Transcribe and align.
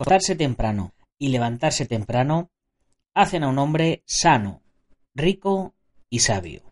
acostarse 0.00 0.34
temprano 0.34 0.94
y 1.18 1.28
levantarse 1.28 1.84
temprano 1.84 2.50
hacen 3.14 3.44
a 3.44 3.48
un 3.48 3.58
hombre 3.58 4.02
sano, 4.06 4.62
rico 5.14 5.74
y 6.08 6.20
sabio. 6.20 6.62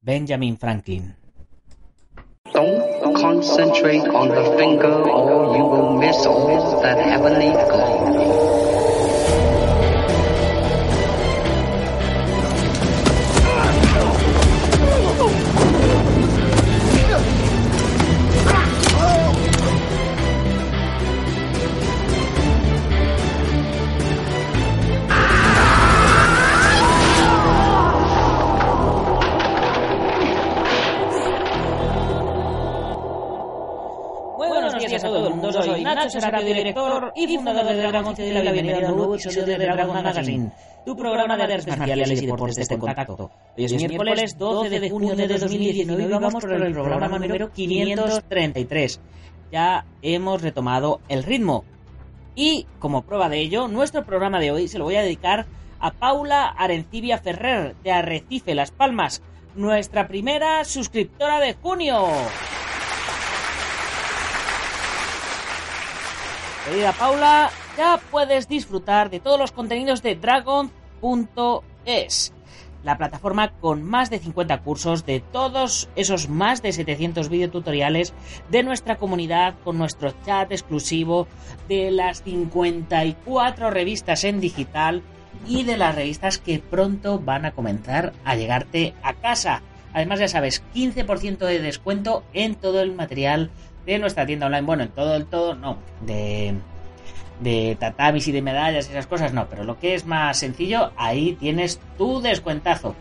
Benjamin 0.00 0.56
Franklin. 0.56 1.16
Or 2.54 2.64
you 5.54 5.64
will 5.66 5.98
miss 5.98 6.24
all 6.24 6.80
that 6.80 6.98
heavenly. 6.98 8.59
Buenos 34.80 34.90
días 34.90 35.04
a 35.04 35.08
todo 35.08 35.28
el 35.28 35.34
mundo, 35.34 35.62
soy 35.62 35.84
Nacho 35.84 36.20
Serapio, 36.20 36.54
director 36.54 37.12
y 37.14 37.36
fundador 37.36 37.66
de 37.66 37.76
Dragon 37.76 38.14
y 38.16 38.22
de 38.22 38.32
la 38.32 38.52
bienvenida 38.52 38.88
a 38.88 38.92
un 38.92 38.96
nuevo 38.96 39.14
episodio 39.14 39.44
de 39.44 39.58
Dragon 39.58 39.94
Magazine, 39.94 40.52
tu 40.86 40.96
programa 40.96 41.36
de 41.36 41.42
artes 41.42 41.66
marciales 41.66 42.22
y 42.22 42.26
deportes 42.26 42.68
de 42.68 42.78
contacto. 42.78 43.30
Hoy 43.58 43.64
es 43.64 43.74
miércoles 43.74 44.38
12 44.38 44.80
de 44.80 44.90
junio 44.90 45.14
de 45.14 45.28
2019 45.28 46.02
y 46.02 46.06
vamos 46.06 46.32
por 46.32 46.52
el 46.52 46.72
programa 46.72 47.18
número 47.18 47.52
533. 47.52 49.00
Ya 49.52 49.84
hemos 50.00 50.40
retomado 50.40 51.00
el 51.08 51.24
ritmo. 51.24 51.64
Y 52.34 52.66
como 52.78 53.02
prueba 53.02 53.28
de 53.28 53.40
ello, 53.40 53.68
nuestro 53.68 54.04
programa 54.04 54.40
de 54.40 54.52
hoy 54.52 54.68
se 54.68 54.78
lo 54.78 54.84
voy 54.84 54.96
a 54.96 55.02
dedicar 55.02 55.46
a 55.78 55.90
Paula 55.90 56.46
Arencibia 56.46 57.18
Ferrer 57.18 57.74
de 57.82 57.92
Arrecife, 57.92 58.54
Las 58.54 58.70
Palmas, 58.70 59.22
nuestra 59.54 60.08
primera 60.08 60.64
suscriptora 60.64 61.40
de 61.40 61.54
junio. 61.54 62.06
Paula, 66.98 67.50
ya 67.76 68.00
puedes 68.10 68.46
disfrutar 68.48 69.10
de 69.10 69.18
todos 69.18 69.38
los 69.40 69.50
contenidos 69.50 70.02
de 70.02 70.14
Dragon.es, 70.14 70.72
la 72.84 72.96
plataforma 72.96 73.50
con 73.60 73.82
más 73.82 74.08
de 74.08 74.20
50 74.20 74.60
cursos 74.60 75.04
de 75.04 75.18
todos 75.18 75.88
esos 75.96 76.28
más 76.28 76.62
de 76.62 76.70
700 76.72 77.28
videotutoriales 77.28 78.14
de 78.50 78.62
nuestra 78.62 78.98
comunidad, 78.98 79.56
con 79.64 79.78
nuestro 79.78 80.14
chat 80.24 80.52
exclusivo, 80.52 81.26
de 81.68 81.90
las 81.90 82.22
54 82.22 83.70
revistas 83.70 84.22
en 84.22 84.40
digital 84.40 85.02
y 85.48 85.64
de 85.64 85.76
las 85.76 85.96
revistas 85.96 86.38
que 86.38 86.60
pronto 86.60 87.18
van 87.18 87.46
a 87.46 87.52
comenzar 87.52 88.12
a 88.24 88.36
llegarte 88.36 88.94
a 89.02 89.14
casa. 89.14 89.62
Además, 89.92 90.20
ya 90.20 90.28
sabes, 90.28 90.62
15% 90.72 91.38
de 91.38 91.58
descuento 91.58 92.22
en 92.32 92.54
todo 92.54 92.80
el 92.80 92.94
material 92.94 93.50
de 93.94 93.98
nuestra 94.00 94.26
tienda 94.26 94.46
online. 94.46 94.66
Bueno, 94.66 94.82
en 94.82 94.90
todo 94.90 95.14
el 95.14 95.26
todo, 95.26 95.54
no. 95.54 95.78
De, 96.00 96.54
de 97.40 97.76
tatamis 97.78 98.28
y 98.28 98.32
de 98.32 98.42
medallas 98.42 98.88
y 98.88 98.90
esas 98.92 99.06
cosas, 99.06 99.32
no. 99.32 99.48
Pero 99.48 99.64
lo 99.64 99.78
que 99.78 99.94
es 99.94 100.06
más 100.06 100.38
sencillo, 100.38 100.92
ahí 100.96 101.36
tienes 101.38 101.80
tu 101.96 102.20
descuentazo. 102.20 102.94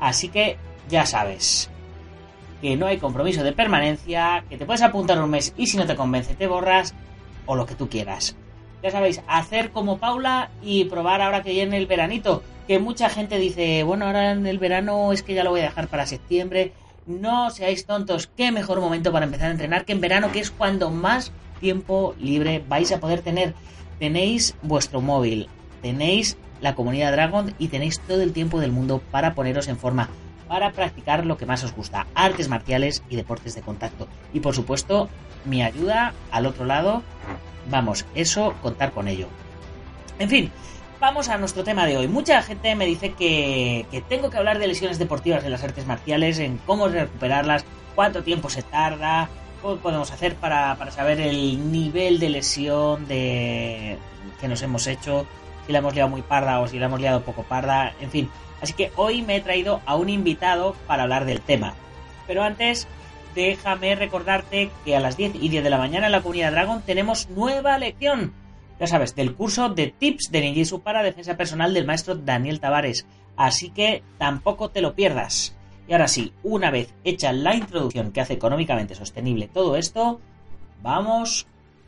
Así 0.00 0.28
que 0.28 0.56
ya 0.88 1.06
sabes 1.06 1.70
que 2.60 2.76
no 2.76 2.86
hay 2.86 2.98
compromiso 2.98 3.42
de 3.42 3.52
permanencia, 3.52 4.44
que 4.48 4.56
te 4.56 4.64
puedes 4.64 4.82
apuntar 4.82 5.20
un 5.20 5.30
mes 5.30 5.52
y 5.56 5.66
si 5.66 5.76
no 5.76 5.84
te 5.84 5.96
convence 5.96 6.34
te 6.34 6.46
borras 6.46 6.94
o 7.44 7.56
lo 7.56 7.66
que 7.66 7.74
tú 7.74 7.88
quieras. 7.88 8.36
Ya 8.82 8.90
sabéis, 8.90 9.20
hacer 9.26 9.70
como 9.70 9.98
Paula 9.98 10.50
y 10.62 10.84
probar 10.86 11.20
ahora 11.20 11.42
que 11.42 11.50
viene 11.50 11.76
el 11.76 11.86
veranito. 11.86 12.42
Que 12.66 12.78
mucha 12.78 13.08
gente 13.08 13.38
dice, 13.38 13.82
bueno, 13.82 14.06
ahora 14.06 14.30
en 14.30 14.46
el 14.46 14.58
verano 14.58 15.12
es 15.12 15.22
que 15.22 15.34
ya 15.34 15.44
lo 15.44 15.50
voy 15.50 15.60
a 15.60 15.64
dejar 15.64 15.88
para 15.88 16.06
septiembre. 16.06 16.72
No 17.06 17.50
seáis 17.50 17.84
tontos, 17.84 18.30
qué 18.36 18.52
mejor 18.52 18.80
momento 18.80 19.10
para 19.10 19.24
empezar 19.24 19.48
a 19.48 19.52
entrenar 19.52 19.84
que 19.84 19.92
en 19.92 20.00
verano, 20.00 20.30
que 20.30 20.38
es 20.38 20.52
cuando 20.52 20.90
más 20.90 21.32
tiempo 21.60 22.14
libre 22.18 22.64
vais 22.68 22.92
a 22.92 23.00
poder 23.00 23.22
tener. 23.22 23.54
Tenéis 23.98 24.54
vuestro 24.62 25.00
móvil, 25.00 25.48
tenéis 25.80 26.36
la 26.60 26.76
comunidad 26.76 27.10
Dragon 27.10 27.54
y 27.58 27.68
tenéis 27.68 28.00
todo 28.00 28.22
el 28.22 28.32
tiempo 28.32 28.60
del 28.60 28.70
mundo 28.70 29.02
para 29.10 29.34
poneros 29.34 29.66
en 29.66 29.78
forma, 29.78 30.10
para 30.46 30.70
practicar 30.70 31.26
lo 31.26 31.36
que 31.36 31.46
más 31.46 31.64
os 31.64 31.74
gusta, 31.74 32.06
artes 32.14 32.48
marciales 32.48 33.02
y 33.10 33.16
deportes 33.16 33.56
de 33.56 33.62
contacto. 33.62 34.06
Y 34.32 34.40
por 34.40 34.54
supuesto, 34.54 35.08
mi 35.44 35.62
ayuda 35.62 36.14
al 36.30 36.46
otro 36.46 36.64
lado, 36.64 37.02
vamos, 37.68 38.06
eso, 38.14 38.54
contar 38.62 38.92
con 38.92 39.08
ello. 39.08 39.26
En 40.20 40.28
fin, 40.28 40.52
vamos 41.02 41.28
a 41.28 41.36
nuestro 41.36 41.64
tema 41.64 41.84
de 41.84 41.96
hoy. 41.96 42.06
Mucha 42.06 42.40
gente 42.42 42.76
me 42.76 42.86
dice 42.86 43.12
que, 43.14 44.04
tengo 44.08 44.30
que 44.30 44.38
hablar 44.38 44.60
de 44.60 44.68
lesiones 44.68 45.00
deportivas 45.00 45.42
de 45.42 45.50
las 45.50 45.64
artes 45.64 45.84
marciales, 45.84 46.38
en 46.38 46.58
cómo 46.58 46.86
recuperarlas, 46.86 47.64
cuánto 47.96 48.22
tiempo 48.22 48.48
se 48.48 48.62
tarda, 48.62 49.28
cómo 49.60 49.78
podemos 49.78 50.12
hacer 50.12 50.36
para, 50.36 50.76
saber 50.92 51.20
el 51.20 51.72
nivel 51.72 52.20
de 52.20 52.28
lesión 52.28 53.06
que 53.06 53.98
nos 54.46 54.62
hemos 54.62 54.86
hecho, 54.86 55.26
si 55.66 55.72
la 55.72 55.80
hemos 55.80 55.92
liado 55.92 56.08
muy 56.08 56.22
parda 56.22 56.60
o 56.60 56.68
si 56.68 56.78
la 56.78 56.86
hemos 56.86 57.00
liado 57.00 57.22
poco 57.22 57.42
parda, 57.42 57.94
en 58.00 58.10
fin. 58.12 58.30
Así 58.60 58.72
que 58.72 58.92
hoy 58.94 59.22
me 59.22 59.34
he 59.34 59.40
traído 59.40 59.80
a 59.86 59.96
un 59.96 60.08
invitado 60.08 60.76
para 60.86 61.02
hablar 61.02 61.24
del 61.24 61.40
tema. 61.40 61.74
Pero 62.28 62.44
antes, 62.44 62.86
déjame 63.34 63.96
recordarte 63.96 64.70
que 64.84 64.94
a 64.94 65.00
las 65.00 65.16
10 65.16 65.34
y 65.34 65.48
10 65.48 65.64
de 65.64 65.70
la 65.70 65.78
mañana 65.78 66.06
en 66.06 66.12
la 66.12 66.20
comunidad 66.20 66.52
Dragon 66.52 66.80
tenemos 66.80 67.28
nueva 67.28 67.76
lección 67.76 68.40
ya 68.82 68.88
sabes, 68.88 69.14
del 69.14 69.36
curso 69.36 69.68
de 69.68 69.94
tips 69.96 70.32
de 70.32 70.40
Ninjitsu 70.40 70.80
para 70.80 71.04
defensa 71.04 71.36
personal 71.36 71.72
del 71.72 71.86
maestro 71.86 72.16
Daniel 72.16 72.58
Tavares. 72.58 73.06
Así 73.36 73.70
que 73.70 74.02
tampoco 74.18 74.70
te 74.70 74.80
lo 74.80 74.96
pierdas. 74.96 75.54
Y 75.86 75.92
ahora 75.92 76.08
sí, 76.08 76.32
una 76.42 76.72
vez 76.72 76.92
hecha 77.04 77.32
la 77.32 77.54
introducción 77.54 78.10
que 78.10 78.20
hace 78.20 78.32
económicamente 78.32 78.96
sostenible 78.96 79.46
todo 79.46 79.76
esto, 79.76 80.20
vamos 80.82 81.46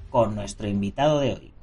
con 0.09 0.37
nuestro 0.37 0.69
invitado 0.69 1.19
de 1.19 1.33
hoy. 1.33 1.54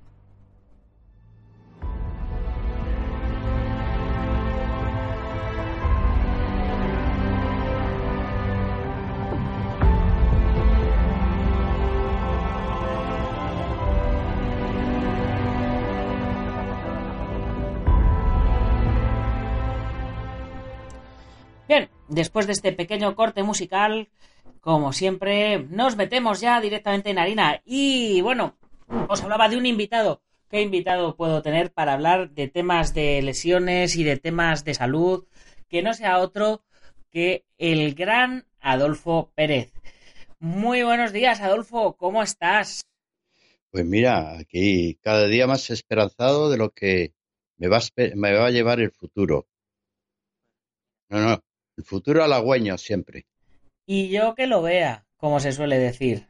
Después 22.11 22.45
de 22.45 22.53
este 22.53 22.73
pequeño 22.73 23.15
corte 23.15 23.41
musical, 23.41 24.09
como 24.59 24.93
siempre, 24.93 25.59
nos 25.69 25.95
metemos 25.95 26.41
ya 26.41 26.61
directamente 26.61 27.09
en 27.09 27.17
harina. 27.17 27.61
Y 27.65 28.21
bueno, 28.21 28.55
os 29.07 29.23
hablaba 29.23 29.49
de 29.49 29.57
un 29.57 29.65
invitado. 29.65 30.21
¿Qué 30.49 30.61
invitado 30.61 31.15
puedo 31.15 31.41
tener 31.41 31.71
para 31.71 31.93
hablar 31.93 32.31
de 32.31 32.49
temas 32.49 32.93
de 32.93 33.21
lesiones 33.21 33.95
y 33.95 34.03
de 34.03 34.17
temas 34.17 34.65
de 34.65 34.73
salud? 34.73 35.25
Que 35.69 35.81
no 35.81 35.93
sea 35.93 36.19
otro 36.19 36.63
que 37.09 37.45
el 37.57 37.95
gran 37.95 38.45
Adolfo 38.59 39.31
Pérez. 39.33 39.73
Muy 40.39 40.83
buenos 40.83 41.13
días, 41.13 41.39
Adolfo, 41.39 41.95
¿cómo 41.95 42.21
estás? 42.21 42.85
Pues 43.71 43.85
mira, 43.85 44.37
aquí 44.37 44.95
cada 45.01 45.27
día 45.27 45.47
más 45.47 45.69
esperanzado 45.69 46.49
de 46.49 46.57
lo 46.57 46.71
que 46.71 47.13
me 47.57 47.69
va, 47.69 47.77
a, 47.77 47.81
me 48.15 48.33
va 48.33 48.47
a 48.47 48.51
llevar 48.51 48.81
el 48.81 48.91
futuro. 48.91 49.47
No, 51.09 51.19
no, 51.21 51.43
el 51.81 51.87
futuro 51.87 52.23
halagüeño 52.23 52.77
siempre. 52.77 53.25
Y 53.87 54.09
yo 54.09 54.35
que 54.35 54.45
lo 54.45 54.61
vea, 54.61 55.05
como 55.17 55.39
se 55.39 55.51
suele 55.51 55.79
decir. 55.79 56.27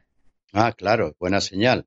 Ah, 0.52 0.72
claro, 0.72 1.14
buena 1.20 1.42
señal. 1.42 1.86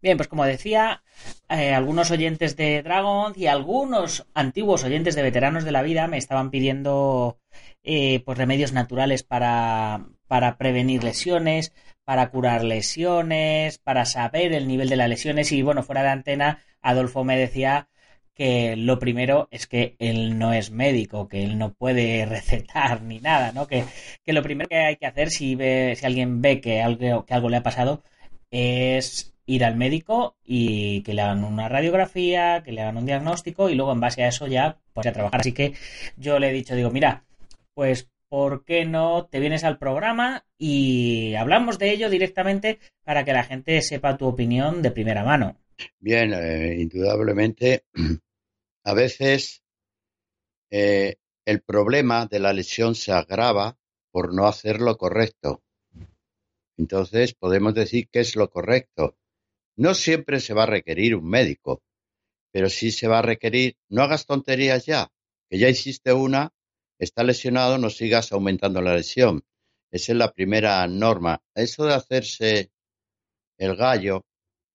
Bien, 0.00 0.16
pues 0.16 0.28
como 0.28 0.44
decía, 0.44 1.02
eh, 1.48 1.74
algunos 1.74 2.12
oyentes 2.12 2.56
de 2.56 2.82
Dragon 2.82 3.32
y 3.34 3.46
algunos 3.46 4.26
antiguos 4.34 4.84
oyentes 4.84 5.16
de 5.16 5.22
veteranos 5.22 5.64
de 5.64 5.72
la 5.72 5.82
vida 5.82 6.06
me 6.06 6.18
estaban 6.18 6.50
pidiendo 6.50 7.40
eh, 7.82 8.22
pues 8.24 8.38
remedios 8.38 8.72
naturales 8.72 9.24
para, 9.24 10.06
para 10.28 10.56
prevenir 10.58 11.02
lesiones, 11.02 11.72
para 12.04 12.30
curar 12.30 12.62
lesiones, 12.62 13.78
para 13.78 14.04
saber 14.04 14.52
el 14.52 14.68
nivel 14.68 14.88
de 14.88 14.96
las 14.96 15.08
lesiones 15.08 15.50
y 15.50 15.62
bueno, 15.62 15.82
fuera 15.82 16.04
de 16.04 16.10
antena, 16.10 16.62
Adolfo 16.80 17.24
me 17.24 17.36
decía 17.36 17.88
que 18.36 18.76
lo 18.76 18.98
primero 18.98 19.48
es 19.50 19.66
que 19.66 19.96
él 19.98 20.38
no 20.38 20.52
es 20.52 20.70
médico, 20.70 21.26
que 21.26 21.42
él 21.42 21.58
no 21.58 21.72
puede 21.72 22.24
recetar 22.26 23.02
ni 23.02 23.18
nada, 23.18 23.50
¿no? 23.52 23.66
Que, 23.66 23.84
que 24.24 24.32
lo 24.32 24.42
primero 24.42 24.68
que 24.68 24.76
hay 24.76 24.96
que 24.96 25.06
hacer 25.06 25.30
si 25.30 25.56
ve, 25.56 25.94
si 25.96 26.06
alguien 26.06 26.42
ve 26.42 26.60
que 26.60 26.82
algo, 26.82 27.24
que 27.24 27.34
algo 27.34 27.48
le 27.48 27.56
ha 27.56 27.62
pasado 27.62 28.02
es 28.50 29.34
ir 29.46 29.64
al 29.64 29.76
médico 29.76 30.36
y 30.44 31.02
que 31.02 31.14
le 31.14 31.22
hagan 31.22 31.44
una 31.44 31.68
radiografía, 31.68 32.62
que 32.64 32.72
le 32.72 32.82
hagan 32.82 32.98
un 32.98 33.06
diagnóstico 33.06 33.70
y 33.70 33.74
luego 33.74 33.92
en 33.92 34.00
base 34.00 34.22
a 34.22 34.28
eso 34.28 34.46
ya 34.46 34.78
pues 34.92 35.06
a 35.06 35.12
trabajar. 35.12 35.40
Así 35.40 35.52
que 35.52 35.72
yo 36.16 36.38
le 36.38 36.50
he 36.50 36.52
dicho, 36.52 36.74
digo, 36.74 36.90
mira, 36.90 37.24
pues 37.74 38.10
¿por 38.28 38.64
qué 38.64 38.84
no 38.84 39.26
te 39.26 39.40
vienes 39.40 39.64
al 39.64 39.78
programa 39.78 40.44
y 40.58 41.34
hablamos 41.34 41.78
de 41.78 41.92
ello 41.92 42.10
directamente 42.10 42.80
para 43.04 43.24
que 43.24 43.32
la 43.32 43.44
gente 43.44 43.80
sepa 43.82 44.16
tu 44.16 44.26
opinión 44.26 44.82
de 44.82 44.90
primera 44.90 45.24
mano? 45.24 45.56
Bien, 46.00 46.32
eh, 46.34 46.76
indudablemente, 46.80 47.84
a 48.86 48.94
veces 48.94 49.64
eh, 50.70 51.16
el 51.44 51.60
problema 51.60 52.26
de 52.26 52.38
la 52.38 52.52
lesión 52.52 52.94
se 52.94 53.10
agrava 53.10 53.76
por 54.12 54.32
no 54.32 54.46
hacer 54.46 54.80
lo 54.80 54.96
correcto. 54.96 55.64
Entonces, 56.78 57.34
podemos 57.34 57.74
decir 57.74 58.08
que 58.08 58.20
es 58.20 58.36
lo 58.36 58.48
correcto. 58.48 59.18
No 59.76 59.92
siempre 59.94 60.38
se 60.38 60.54
va 60.54 60.62
a 60.62 60.66
requerir 60.66 61.16
un 61.16 61.28
médico, 61.28 61.82
pero 62.52 62.70
sí 62.70 62.92
se 62.92 63.08
va 63.08 63.18
a 63.18 63.22
requerir, 63.22 63.76
no 63.88 64.02
hagas 64.02 64.24
tonterías 64.24 64.86
ya, 64.86 65.10
que 65.50 65.58
ya 65.58 65.68
hiciste 65.68 66.12
una, 66.12 66.54
está 67.00 67.24
lesionado, 67.24 67.78
no 67.78 67.90
sigas 67.90 68.30
aumentando 68.30 68.80
la 68.82 68.94
lesión. 68.94 69.44
Esa 69.90 70.12
es 70.12 70.18
la 70.18 70.32
primera 70.32 70.86
norma. 70.86 71.42
Eso 71.56 71.86
de 71.86 71.94
hacerse 71.94 72.70
el 73.58 73.74
gallo, 73.74 74.24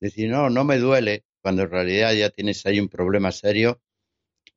decir, 0.02 0.30
no, 0.30 0.50
no 0.50 0.66
me 0.66 0.80
duele, 0.80 1.24
cuando 1.42 1.62
en 1.62 1.70
realidad 1.70 2.12
ya 2.14 2.30
tienes 2.30 2.66
ahí 2.66 2.78
un 2.78 2.90
problema 2.90 3.32
serio, 3.32 3.82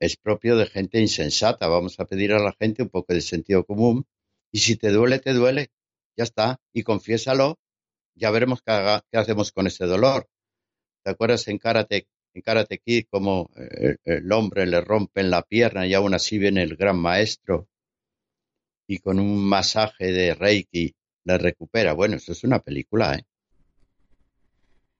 es 0.00 0.16
propio 0.16 0.56
de 0.56 0.66
gente 0.66 1.00
insensata. 1.00 1.68
Vamos 1.68 1.98
a 2.00 2.04
pedir 2.06 2.32
a 2.32 2.38
la 2.38 2.52
gente 2.52 2.82
un 2.82 2.88
poco 2.90 3.14
de 3.14 3.20
sentido 3.20 3.64
común 3.64 4.06
y 4.52 4.58
si 4.60 4.76
te 4.76 4.90
duele, 4.90 5.18
te 5.18 5.32
duele. 5.32 5.70
Ya 6.16 6.24
está. 6.24 6.60
Y 6.72 6.82
confiésalo. 6.82 7.58
Ya 8.14 8.30
veremos 8.30 8.62
qué, 8.62 9.00
qué 9.10 9.18
hacemos 9.18 9.52
con 9.52 9.66
ese 9.66 9.86
dolor. 9.86 10.28
¿Te 11.02 11.10
acuerdas 11.10 11.48
en 11.48 11.58
Karate, 11.58 12.06
en 12.32 12.42
Karate 12.42 12.78
Kid 12.78 13.06
cómo 13.10 13.50
eh, 13.56 13.96
el 14.04 14.30
hombre 14.32 14.66
le 14.66 14.80
rompen 14.80 15.30
la 15.30 15.42
pierna 15.42 15.86
y 15.86 15.94
aún 15.94 16.14
así 16.14 16.38
viene 16.38 16.62
el 16.62 16.76
gran 16.76 16.98
maestro 16.98 17.68
y 18.86 18.98
con 18.98 19.18
un 19.18 19.44
masaje 19.44 20.12
de 20.12 20.34
Reiki 20.34 20.94
le 21.24 21.38
recupera? 21.38 21.92
Bueno, 21.92 22.16
eso 22.16 22.32
es 22.32 22.44
una 22.44 22.60
película, 22.60 23.16
¿eh? 23.16 23.24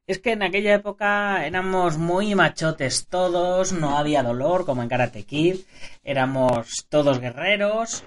Es 0.06 0.19
que 0.19 0.33
en 0.33 0.43
aquella 0.43 0.75
época 0.75 1.47
éramos 1.47 1.97
muy 1.97 2.35
machotes 2.35 3.06
todos, 3.09 3.73
no 3.73 3.97
había 3.97 4.23
dolor 4.23 4.67
como 4.67 4.83
en 4.83 4.89
Karate 4.91 5.25
Kid, 5.25 5.61
éramos 6.03 6.87
todos 6.91 7.21
guerreros 7.21 8.05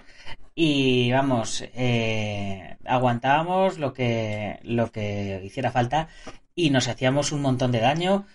y 0.54 1.12
vamos, 1.12 1.64
eh, 1.74 2.78
aguantábamos 2.86 3.80
lo 3.80 3.94
que, 3.94 4.60
lo 4.62 4.92
que 4.92 5.42
hiciera 5.44 5.72
falta 5.72 6.08
y 6.54 6.70
nos 6.70 6.88
hacíamos 6.88 7.32
un 7.32 7.42
montón 7.42 7.72
de 7.72 7.80
daño 7.80 8.28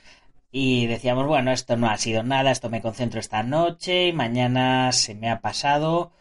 y 0.50 0.86
decíamos, 0.88 1.26
bueno, 1.28 1.52
esto 1.52 1.76
no 1.76 1.88
ha 1.88 1.98
sido 1.98 2.24
nada, 2.24 2.50
esto 2.50 2.68
me 2.68 2.82
concentro 2.82 3.20
esta 3.20 3.44
noche 3.44 4.08
y 4.08 4.12
mañana 4.12 4.90
se 4.92 5.14
me 5.14 5.30
ha 5.30 5.40
pasado 5.40 6.12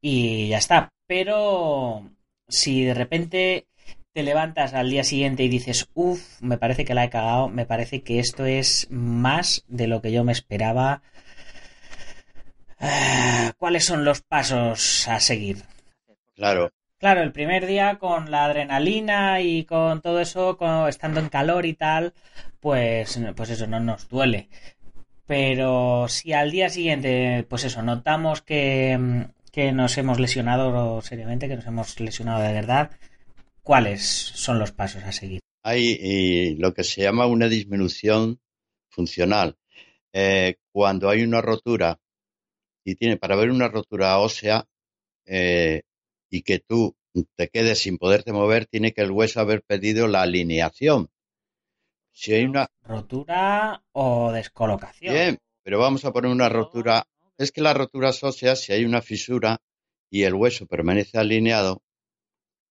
y 0.00 0.48
ya 0.48 0.58
está. 0.58 0.90
Pero 1.06 2.10
si 2.48 2.84
de 2.84 2.94
repente 2.94 3.66
te 4.14 4.22
levantas 4.22 4.74
al 4.74 4.90
día 4.90 5.02
siguiente 5.02 5.42
y 5.42 5.48
dices, 5.48 5.88
uff, 5.92 6.40
me 6.40 6.56
parece 6.56 6.84
que 6.84 6.94
la 6.94 7.04
he 7.04 7.10
cagado, 7.10 7.48
me 7.48 7.66
parece 7.66 8.02
que 8.02 8.20
esto 8.20 8.46
es 8.46 8.86
más 8.88 9.64
de 9.66 9.88
lo 9.88 10.00
que 10.00 10.12
yo 10.12 10.22
me 10.22 10.30
esperaba. 10.30 11.02
Ah, 12.78 13.52
¿Cuáles 13.58 13.84
son 13.84 14.04
los 14.04 14.22
pasos 14.22 15.08
a 15.08 15.18
seguir? 15.18 15.64
Claro. 16.36 16.70
Claro, 16.98 17.22
el 17.22 17.32
primer 17.32 17.66
día 17.66 17.98
con 17.98 18.30
la 18.30 18.44
adrenalina 18.44 19.40
y 19.40 19.64
con 19.64 20.00
todo 20.00 20.20
eso, 20.20 20.56
estando 20.88 21.18
en 21.18 21.28
calor 21.28 21.66
y 21.66 21.74
tal, 21.74 22.14
pues, 22.60 23.20
pues 23.34 23.50
eso 23.50 23.66
no 23.66 23.80
nos 23.80 24.08
duele. 24.08 24.48
Pero 25.26 26.06
si 26.08 26.32
al 26.32 26.52
día 26.52 26.68
siguiente, 26.68 27.44
pues 27.48 27.64
eso, 27.64 27.82
notamos 27.82 28.42
que, 28.42 29.26
que 29.50 29.72
nos 29.72 29.98
hemos 29.98 30.20
lesionado 30.20 31.00
seriamente, 31.02 31.48
que 31.48 31.56
nos 31.56 31.66
hemos 31.66 31.98
lesionado 31.98 32.42
de 32.42 32.52
verdad, 32.52 32.92
¿cuáles 33.64 34.02
son 34.02 34.60
los 34.60 34.70
pasos 34.70 35.02
a 35.02 35.10
seguir? 35.10 35.40
Hay 35.64 36.54
lo 36.56 36.72
que 36.74 36.84
se 36.84 37.02
llama 37.02 37.26
una 37.26 37.48
disminución 37.48 38.38
funcional. 38.90 39.56
Eh, 40.12 40.56
cuando 40.70 41.08
hay 41.08 41.24
una 41.24 41.40
rotura 41.40 41.98
y 42.84 42.94
tiene 42.94 43.16
para 43.16 43.34
ver 43.34 43.50
una 43.50 43.68
rotura 43.68 44.18
ósea 44.18 44.64
eh, 45.26 45.82
y 46.30 46.42
que 46.42 46.60
tú 46.60 46.94
te 47.34 47.48
quedes 47.48 47.80
sin 47.80 47.96
poderte 47.96 48.32
mover, 48.32 48.66
tiene 48.66 48.92
que 48.92 49.00
el 49.00 49.10
hueso 49.10 49.40
haber 49.40 49.62
pedido 49.62 50.06
la 50.06 50.22
alineación. 50.22 51.08
Si 52.12 52.32
hay 52.34 52.44
una 52.44 52.68
rotura 52.82 53.82
o 53.92 54.30
descolocación. 54.30 55.14
Bien, 55.14 55.38
pero 55.62 55.80
vamos 55.80 56.04
a 56.04 56.12
poner 56.12 56.30
una 56.30 56.48
rotura. 56.48 57.06
Es 57.38 57.50
que 57.50 57.62
las 57.62 57.76
roturas 57.76 58.22
óseas, 58.22 58.60
si 58.60 58.72
hay 58.72 58.84
una 58.84 59.00
fisura 59.00 59.58
y 60.10 60.22
el 60.22 60.34
hueso 60.34 60.66
permanece 60.66 61.18
alineado, 61.18 61.82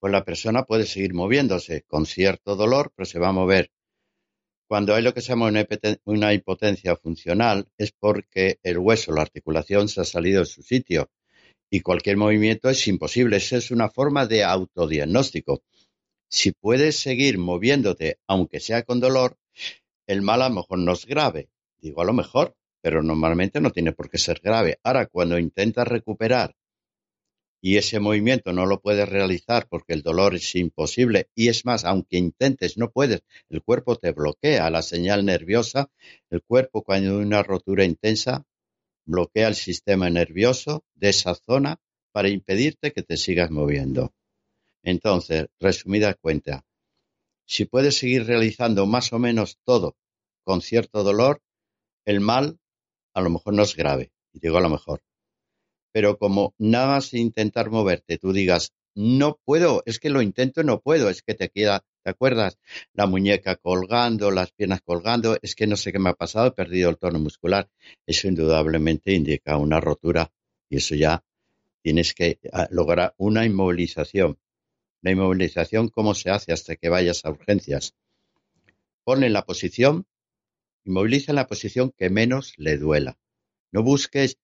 pues 0.03 0.11
la 0.11 0.25
persona 0.25 0.65
puede 0.65 0.85
seguir 0.85 1.13
moviéndose 1.13 1.83
con 1.83 2.05
cierto 2.05 2.57
dolor, 2.57 2.91
pero 2.93 3.05
se 3.05 3.19
va 3.19 3.29
a 3.29 3.31
mover. 3.31 3.71
Cuando 4.67 4.93
hay 4.93 5.01
lo 5.01 5.13
que 5.13 5.21
se 5.21 5.29
llama 5.29 5.49
una 6.03 6.33
hipotencia 6.33 6.97
funcional 6.97 7.69
es 7.77 7.93
porque 7.97 8.59
el 8.63 8.79
hueso, 8.79 9.13
la 9.13 9.21
articulación 9.21 9.87
se 9.87 10.01
ha 10.01 10.03
salido 10.03 10.41
de 10.41 10.45
su 10.45 10.61
sitio 10.61 11.09
y 11.69 11.79
cualquier 11.79 12.17
movimiento 12.17 12.69
es 12.69 12.85
imposible. 12.89 13.37
Esa 13.37 13.55
es 13.55 13.71
una 13.71 13.87
forma 13.87 14.25
de 14.25 14.43
autodiagnóstico. 14.43 15.63
Si 16.29 16.51
puedes 16.51 16.97
seguir 16.97 17.37
moviéndote, 17.37 18.17
aunque 18.27 18.59
sea 18.59 18.83
con 18.83 18.99
dolor, 18.99 19.37
el 20.05 20.21
mal 20.21 20.41
a 20.41 20.49
lo 20.49 20.55
mejor 20.55 20.79
no 20.79 20.91
es 20.91 21.05
grave. 21.05 21.47
Digo 21.77 22.01
a 22.01 22.05
lo 22.05 22.11
mejor, 22.11 22.57
pero 22.81 23.01
normalmente 23.01 23.61
no 23.61 23.71
tiene 23.71 23.93
por 23.93 24.09
qué 24.09 24.17
ser 24.17 24.41
grave. 24.43 24.79
Ahora, 24.83 25.05
cuando 25.05 25.39
intentas 25.39 25.87
recuperar 25.87 26.57
y 27.65 27.77
ese 27.77 28.01
movimiento 28.01 28.51
no 28.51 28.65
lo 28.65 28.81
puedes 28.81 29.07
realizar 29.07 29.69
porque 29.69 29.93
el 29.93 30.01
dolor 30.01 30.35
es 30.35 30.53
imposible. 30.55 31.29
Y 31.33 31.47
es 31.47 31.63
más, 31.63 31.85
aunque 31.85 32.17
intentes, 32.17 32.77
no 32.77 32.91
puedes, 32.91 33.21
el 33.47 33.63
cuerpo 33.63 33.95
te 33.95 34.11
bloquea 34.11 34.69
la 34.69 34.81
señal 34.81 35.23
nerviosa, 35.23 35.89
el 36.29 36.43
cuerpo 36.43 36.83
cuando 36.83 37.11
hay 37.11 37.23
una 37.23 37.41
rotura 37.41 37.85
intensa 37.85 38.45
bloquea 39.05 39.47
el 39.47 39.55
sistema 39.55 40.09
nervioso 40.09 40.83
de 40.93 41.09
esa 41.09 41.35
zona 41.35 41.79
para 42.11 42.27
impedirte 42.27 42.91
que 42.91 43.01
te 43.01 43.15
sigas 43.15 43.49
moviendo. 43.49 44.13
Entonces, 44.83 45.47
resumida 45.57 46.15
cuenta, 46.15 46.65
si 47.45 47.63
puedes 47.63 47.95
seguir 47.95 48.25
realizando 48.25 48.85
más 48.87 49.13
o 49.13 49.19
menos 49.19 49.57
todo 49.63 49.95
con 50.43 50.61
cierto 50.61 51.01
dolor, 51.01 51.41
el 52.03 52.19
mal 52.19 52.59
a 53.13 53.21
lo 53.21 53.29
mejor 53.29 53.53
no 53.53 53.63
es 53.63 53.73
grave, 53.73 54.11
y 54.33 54.39
digo 54.39 54.57
a 54.57 54.61
lo 54.61 54.69
mejor, 54.69 55.01
pero 55.93 56.17
como 56.17 56.53
nada 56.57 56.87
más 56.87 57.13
intentar 57.13 57.69
moverte, 57.69 58.17
tú 58.17 58.33
digas, 58.33 58.73
no 58.95 59.39
puedo, 59.45 59.83
es 59.85 59.99
que 59.99 60.09
lo 60.09 60.21
intento 60.21 60.63
no 60.63 60.81
puedo, 60.81 61.09
es 61.09 61.21
que 61.21 61.35
te 61.35 61.49
queda, 61.49 61.85
¿te 62.03 62.09
acuerdas? 62.09 62.57
La 62.93 63.05
muñeca 63.05 63.55
colgando, 63.55 64.31
las 64.31 64.51
piernas 64.51 64.81
colgando, 64.81 65.37
es 65.41 65.55
que 65.55 65.67
no 65.67 65.77
sé 65.77 65.91
qué 65.91 65.99
me 65.99 66.09
ha 66.09 66.15
pasado, 66.15 66.47
he 66.47 66.51
perdido 66.51 66.89
el 66.89 66.97
tono 66.97 67.19
muscular. 67.19 67.69
Eso 68.05 68.27
indudablemente 68.27 69.13
indica 69.13 69.57
una 69.57 69.79
rotura 69.79 70.31
y 70.69 70.77
eso 70.77 70.95
ya 70.95 71.23
tienes 71.81 72.13
que 72.13 72.39
ah, 72.51 72.67
lograr 72.71 73.13
una 73.17 73.45
inmovilización. 73.45 74.39
La 75.01 75.11
inmovilización, 75.11 75.89
¿cómo 75.89 76.15
se 76.15 76.29
hace 76.29 76.53
hasta 76.53 76.75
que 76.75 76.89
vayas 76.89 77.25
a 77.25 77.29
urgencias? 77.29 77.95
Pon 79.03 79.23
en 79.23 79.33
la 79.33 79.45
posición, 79.45 80.07
inmoviliza 80.85 81.31
en 81.31 81.35
la 81.35 81.47
posición 81.47 81.91
que 81.95 82.09
menos 82.09 82.53
le 82.57 82.77
duela. 82.77 83.19
No 83.71 83.83
busques 83.83 84.37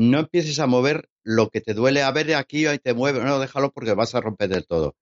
no 0.00 0.20
empieces 0.20 0.58
a 0.60 0.66
mover 0.66 1.10
lo 1.22 1.50
que 1.50 1.60
te 1.60 1.74
duele. 1.74 2.02
A 2.02 2.10
ver, 2.10 2.34
aquí 2.34 2.64
ahí 2.64 2.78
te 2.78 2.94
mueve. 2.94 3.22
No, 3.22 3.38
déjalo 3.38 3.70
porque 3.70 3.92
vas 3.92 4.14
a 4.14 4.20
romper 4.22 4.48
del 4.48 4.66
todo. 4.66 4.96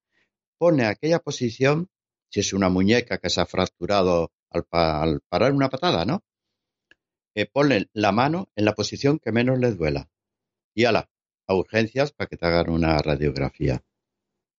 Pone 0.57 0.85
aquella 0.85 1.19
posición, 1.19 1.89
si 2.29 2.41
es 2.41 2.51
una 2.51 2.67
muñeca 2.67 3.17
que 3.17 3.29
se 3.29 3.39
ha 3.39 3.45
fracturado 3.45 4.33
al, 4.49 4.65
parar 4.65 5.53
una 5.53 5.69
patada, 5.69 6.03
¿no? 6.03 6.21
Eh, 7.33 7.45
ponle 7.45 7.87
la 7.93 8.11
mano 8.11 8.49
en 8.57 8.65
la 8.65 8.73
posición 8.73 9.19
que 9.19 9.31
menos 9.31 9.57
le 9.57 9.71
duela. 9.71 10.09
Y 10.75 10.83
ala, 10.83 11.09
a 11.47 11.55
urgencias 11.55 12.11
para 12.11 12.27
que 12.27 12.35
te 12.35 12.45
hagan 12.45 12.69
una 12.69 12.97
radiografía. 12.97 13.81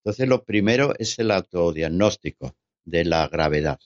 Entonces, 0.03 0.27
lo 0.27 0.43
primero 0.43 0.95
es 0.97 1.19
el 1.19 1.29
autodiagnóstico 1.29 2.55
de 2.83 3.05
la 3.05 3.27
gravedad. 3.27 3.79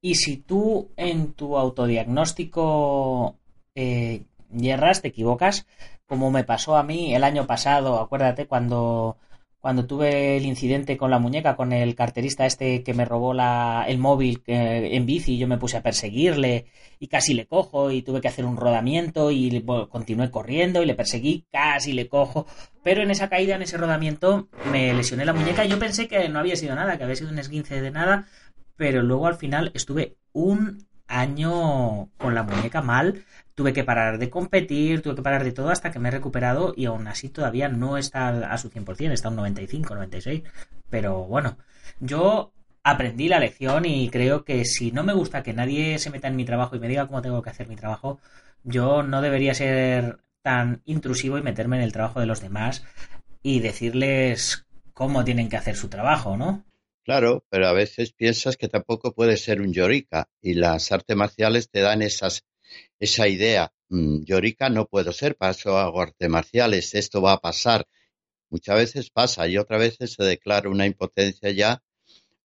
Y 0.00 0.14
si 0.14 0.36
tú 0.36 0.88
en 0.96 1.32
tu 1.32 1.56
autodiagnóstico 1.56 3.40
eh, 3.74 4.22
yerras, 4.50 5.02
te 5.02 5.08
equivocas, 5.08 5.66
como 6.06 6.30
me 6.30 6.44
pasó 6.44 6.76
a 6.76 6.82
mí 6.82 7.14
el 7.14 7.24
año 7.24 7.46
pasado, 7.46 8.00
acuérdate, 8.00 8.46
cuando, 8.46 9.16
cuando 9.60 9.86
tuve 9.86 10.36
el 10.36 10.46
incidente 10.46 10.96
con 10.96 11.10
la 11.10 11.18
muñeca, 11.18 11.56
con 11.56 11.72
el 11.72 11.94
carterista 11.96 12.46
este 12.46 12.82
que 12.84 12.94
me 12.94 13.04
robó 13.04 13.34
la, 13.34 13.84
el 13.88 13.98
móvil 13.98 14.42
en 14.46 15.06
bici 15.06 15.34
y 15.34 15.38
yo 15.38 15.48
me 15.48 15.58
puse 15.58 15.76
a 15.76 15.82
perseguirle 15.82 16.66
y 17.00 17.08
casi 17.08 17.34
le 17.34 17.46
cojo 17.46 17.90
y 17.90 18.02
tuve 18.02 18.20
que 18.20 18.28
hacer 18.28 18.44
un 18.44 18.56
rodamiento 18.56 19.30
y 19.30 19.64
continué 19.90 20.30
corriendo 20.30 20.82
y 20.82 20.86
le 20.86 20.94
perseguí, 20.94 21.46
casi 21.50 21.92
le 21.92 22.08
cojo, 22.08 22.46
pero 22.84 23.02
en 23.02 23.10
esa 23.10 23.28
caída, 23.28 23.56
en 23.56 23.62
ese 23.62 23.76
rodamiento, 23.76 24.48
me 24.70 24.94
lesioné 24.94 25.24
la 25.24 25.32
muñeca. 25.32 25.64
Y 25.64 25.68
yo 25.68 25.78
pensé 25.78 26.06
que 26.06 26.28
no 26.28 26.38
había 26.38 26.56
sido 26.56 26.74
nada, 26.74 26.96
que 26.96 27.04
había 27.04 27.16
sido 27.16 27.30
un 27.30 27.38
esguince 27.38 27.80
de 27.80 27.90
nada, 27.90 28.26
pero 28.76 29.02
luego 29.02 29.26
al 29.26 29.36
final 29.36 29.72
estuve 29.74 30.16
un 30.32 30.86
año 31.08 32.10
con 32.18 32.34
la 32.34 32.42
muñeca 32.42 32.82
mal, 32.82 33.24
tuve 33.54 33.72
que 33.72 33.84
parar 33.84 34.18
de 34.18 34.30
competir, 34.30 35.02
tuve 35.02 35.16
que 35.16 35.22
parar 35.22 35.44
de 35.44 35.52
todo 35.52 35.70
hasta 35.70 35.90
que 35.90 35.98
me 35.98 36.08
he 36.08 36.12
recuperado 36.12 36.74
y 36.76 36.86
aún 36.86 37.08
así 37.08 37.28
todavía 37.28 37.68
no 37.68 37.96
está 37.96 38.28
a 38.28 38.58
su 38.58 38.70
100%, 38.70 39.12
está 39.12 39.28
a 39.28 39.30
un 39.30 39.36
95, 39.36 39.94
96. 39.94 40.42
Pero 40.90 41.24
bueno, 41.24 41.56
yo 42.00 42.52
aprendí 42.82 43.28
la 43.28 43.40
lección 43.40 43.84
y 43.84 44.10
creo 44.10 44.44
que 44.44 44.64
si 44.64 44.92
no 44.92 45.02
me 45.04 45.12
gusta 45.14 45.42
que 45.42 45.52
nadie 45.52 45.98
se 45.98 46.10
meta 46.10 46.28
en 46.28 46.36
mi 46.36 46.44
trabajo 46.44 46.76
y 46.76 46.80
me 46.80 46.88
diga 46.88 47.06
cómo 47.06 47.22
tengo 47.22 47.42
que 47.42 47.50
hacer 47.50 47.68
mi 47.68 47.76
trabajo, 47.76 48.20
yo 48.62 49.02
no 49.02 49.22
debería 49.22 49.54
ser 49.54 50.18
tan 50.42 50.82
intrusivo 50.84 51.38
y 51.38 51.42
meterme 51.42 51.76
en 51.76 51.82
el 51.82 51.92
trabajo 51.92 52.20
de 52.20 52.26
los 52.26 52.40
demás 52.40 52.84
y 53.42 53.60
decirles 53.60 54.66
cómo 54.92 55.24
tienen 55.24 55.48
que 55.48 55.56
hacer 55.56 55.76
su 55.76 55.88
trabajo, 55.88 56.36
¿no? 56.36 56.64
Claro, 57.06 57.44
pero 57.50 57.68
a 57.68 57.72
veces 57.72 58.12
piensas 58.12 58.56
que 58.56 58.68
tampoco 58.68 59.14
puedes 59.14 59.40
ser 59.40 59.60
un 59.60 59.72
llorica 59.72 60.28
y 60.42 60.54
las 60.54 60.90
artes 60.90 61.16
marciales 61.16 61.70
te 61.70 61.78
dan 61.78 62.02
esas, 62.02 62.44
esa 62.98 63.28
idea. 63.28 63.72
Mm, 63.90 64.24
llorica 64.24 64.70
no 64.70 64.86
puedo 64.86 65.12
ser, 65.12 65.36
eso 65.40 65.78
hago 65.78 66.00
artes 66.02 66.28
marciales, 66.28 66.94
esto 66.96 67.22
va 67.22 67.34
a 67.34 67.40
pasar. 67.40 67.86
Muchas 68.50 68.76
veces 68.76 69.10
pasa 69.10 69.46
y 69.46 69.56
otras 69.56 69.80
veces 69.80 70.14
se 70.14 70.24
declara 70.24 70.68
una 70.68 70.84
impotencia 70.84 71.52
ya 71.52 71.80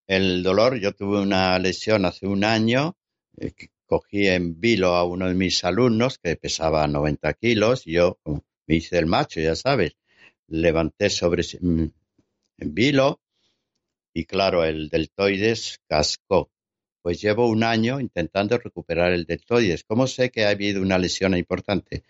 el 0.05 0.43
dolor, 0.43 0.79
yo 0.79 0.93
tuve 0.93 1.19
una 1.19 1.57
lesión 1.57 2.05
hace 2.05 2.27
un 2.27 2.43
año, 2.43 2.95
eh, 3.39 3.53
cogí 3.87 4.27
en 4.27 4.59
vilo 4.59 4.93
a 4.93 5.05
uno 5.05 5.27
de 5.27 5.33
mis 5.33 5.63
alumnos 5.63 6.19
que 6.19 6.35
pesaba 6.35 6.87
90 6.87 7.33
kilos 7.33 7.87
y 7.87 7.93
yo 7.93 8.19
me 8.67 8.75
hice 8.75 8.99
el 8.99 9.07
macho, 9.07 9.39
ya 9.39 9.55
sabes, 9.55 9.93
levanté 10.47 11.09
sobre 11.09 11.43
mm, 11.59 11.85
en 12.59 12.73
vilo 12.75 13.20
y 14.13 14.25
claro, 14.25 14.63
el 14.63 14.89
deltoides 14.89 15.79
cascó. 15.87 16.51
Pues 17.01 17.21
llevo 17.21 17.49
un 17.49 17.63
año 17.63 17.99
intentando 17.99 18.57
recuperar 18.57 19.11
el 19.11 19.25
deltoides. 19.25 19.83
¿Cómo 19.83 20.05
sé 20.05 20.29
que 20.29 20.45
ha 20.45 20.49
habido 20.49 20.81
una 20.81 20.97
lesión 20.97 21.35
importante? 21.35 22.03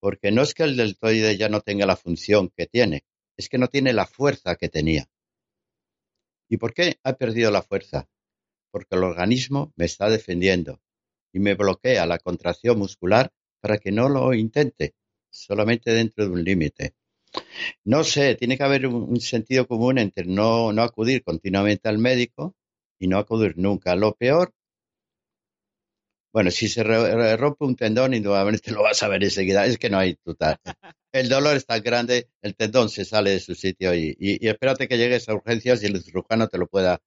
Porque 0.00 0.30
no 0.30 0.42
es 0.42 0.54
que 0.54 0.64
el 0.64 0.76
deltoides 0.76 1.38
ya 1.38 1.48
no 1.48 1.60
tenga 1.60 1.86
la 1.86 1.96
función 1.96 2.50
que 2.50 2.66
tiene, 2.66 3.04
es 3.36 3.48
que 3.48 3.58
no 3.58 3.68
tiene 3.68 3.92
la 3.92 4.06
fuerza 4.06 4.56
que 4.56 4.68
tenía. 4.68 5.08
¿Y 6.48 6.56
por 6.56 6.74
qué 6.74 6.98
ha 7.04 7.14
perdido 7.14 7.50
la 7.50 7.62
fuerza? 7.62 8.08
Porque 8.70 8.96
el 8.96 9.04
organismo 9.04 9.72
me 9.76 9.84
está 9.84 10.10
defendiendo 10.10 10.80
y 11.32 11.38
me 11.38 11.54
bloquea 11.54 12.06
la 12.06 12.18
contracción 12.18 12.78
muscular 12.78 13.32
para 13.60 13.78
que 13.78 13.92
no 13.92 14.08
lo 14.08 14.34
intente, 14.34 14.94
solamente 15.30 15.92
dentro 15.92 16.24
de 16.24 16.30
un 16.30 16.44
límite. 16.44 16.94
No 17.84 18.04
sé, 18.04 18.34
tiene 18.34 18.56
que 18.56 18.64
haber 18.64 18.86
un, 18.86 19.20
sentido 19.20 19.66
común 19.66 19.98
entre 19.98 20.24
no, 20.26 20.72
no 20.72 20.82
acudir 20.82 21.22
continuamente 21.22 21.88
al 21.88 21.98
médico 21.98 22.54
y 22.98 23.08
no 23.08 23.18
acudir 23.18 23.56
nunca. 23.56 23.94
Lo 23.96 24.14
peor 24.14 24.52
bueno, 26.32 26.52
si 26.52 26.68
se 26.68 26.84
rompe 26.84 27.64
un 27.64 27.74
tendón, 27.74 28.14
indudablemente 28.14 28.70
lo 28.72 28.82
vas 28.82 29.02
a 29.02 29.08
ver 29.08 29.24
enseguida. 29.24 29.66
Es 29.66 29.78
que 29.78 29.90
no 29.90 29.98
hay 29.98 30.14
total. 30.16 30.58
El 31.12 31.28
dolor 31.28 31.56
es 31.56 31.66
tan 31.66 31.82
grande, 31.82 32.28
el 32.40 32.54
tendón 32.54 32.88
se 32.88 33.04
sale 33.04 33.30
de 33.30 33.40
su 33.40 33.54
sitio 33.56 33.94
y, 33.94 34.16
y, 34.18 34.46
espérate 34.48 34.86
que 34.86 34.96
llegues 34.96 35.28
a 35.28 35.34
urgencias 35.34 35.82
y 35.82 35.86
el 35.86 36.00
cirujano 36.02 36.48
te 36.48 36.58
lo 36.58 36.68
pueda 36.68 37.00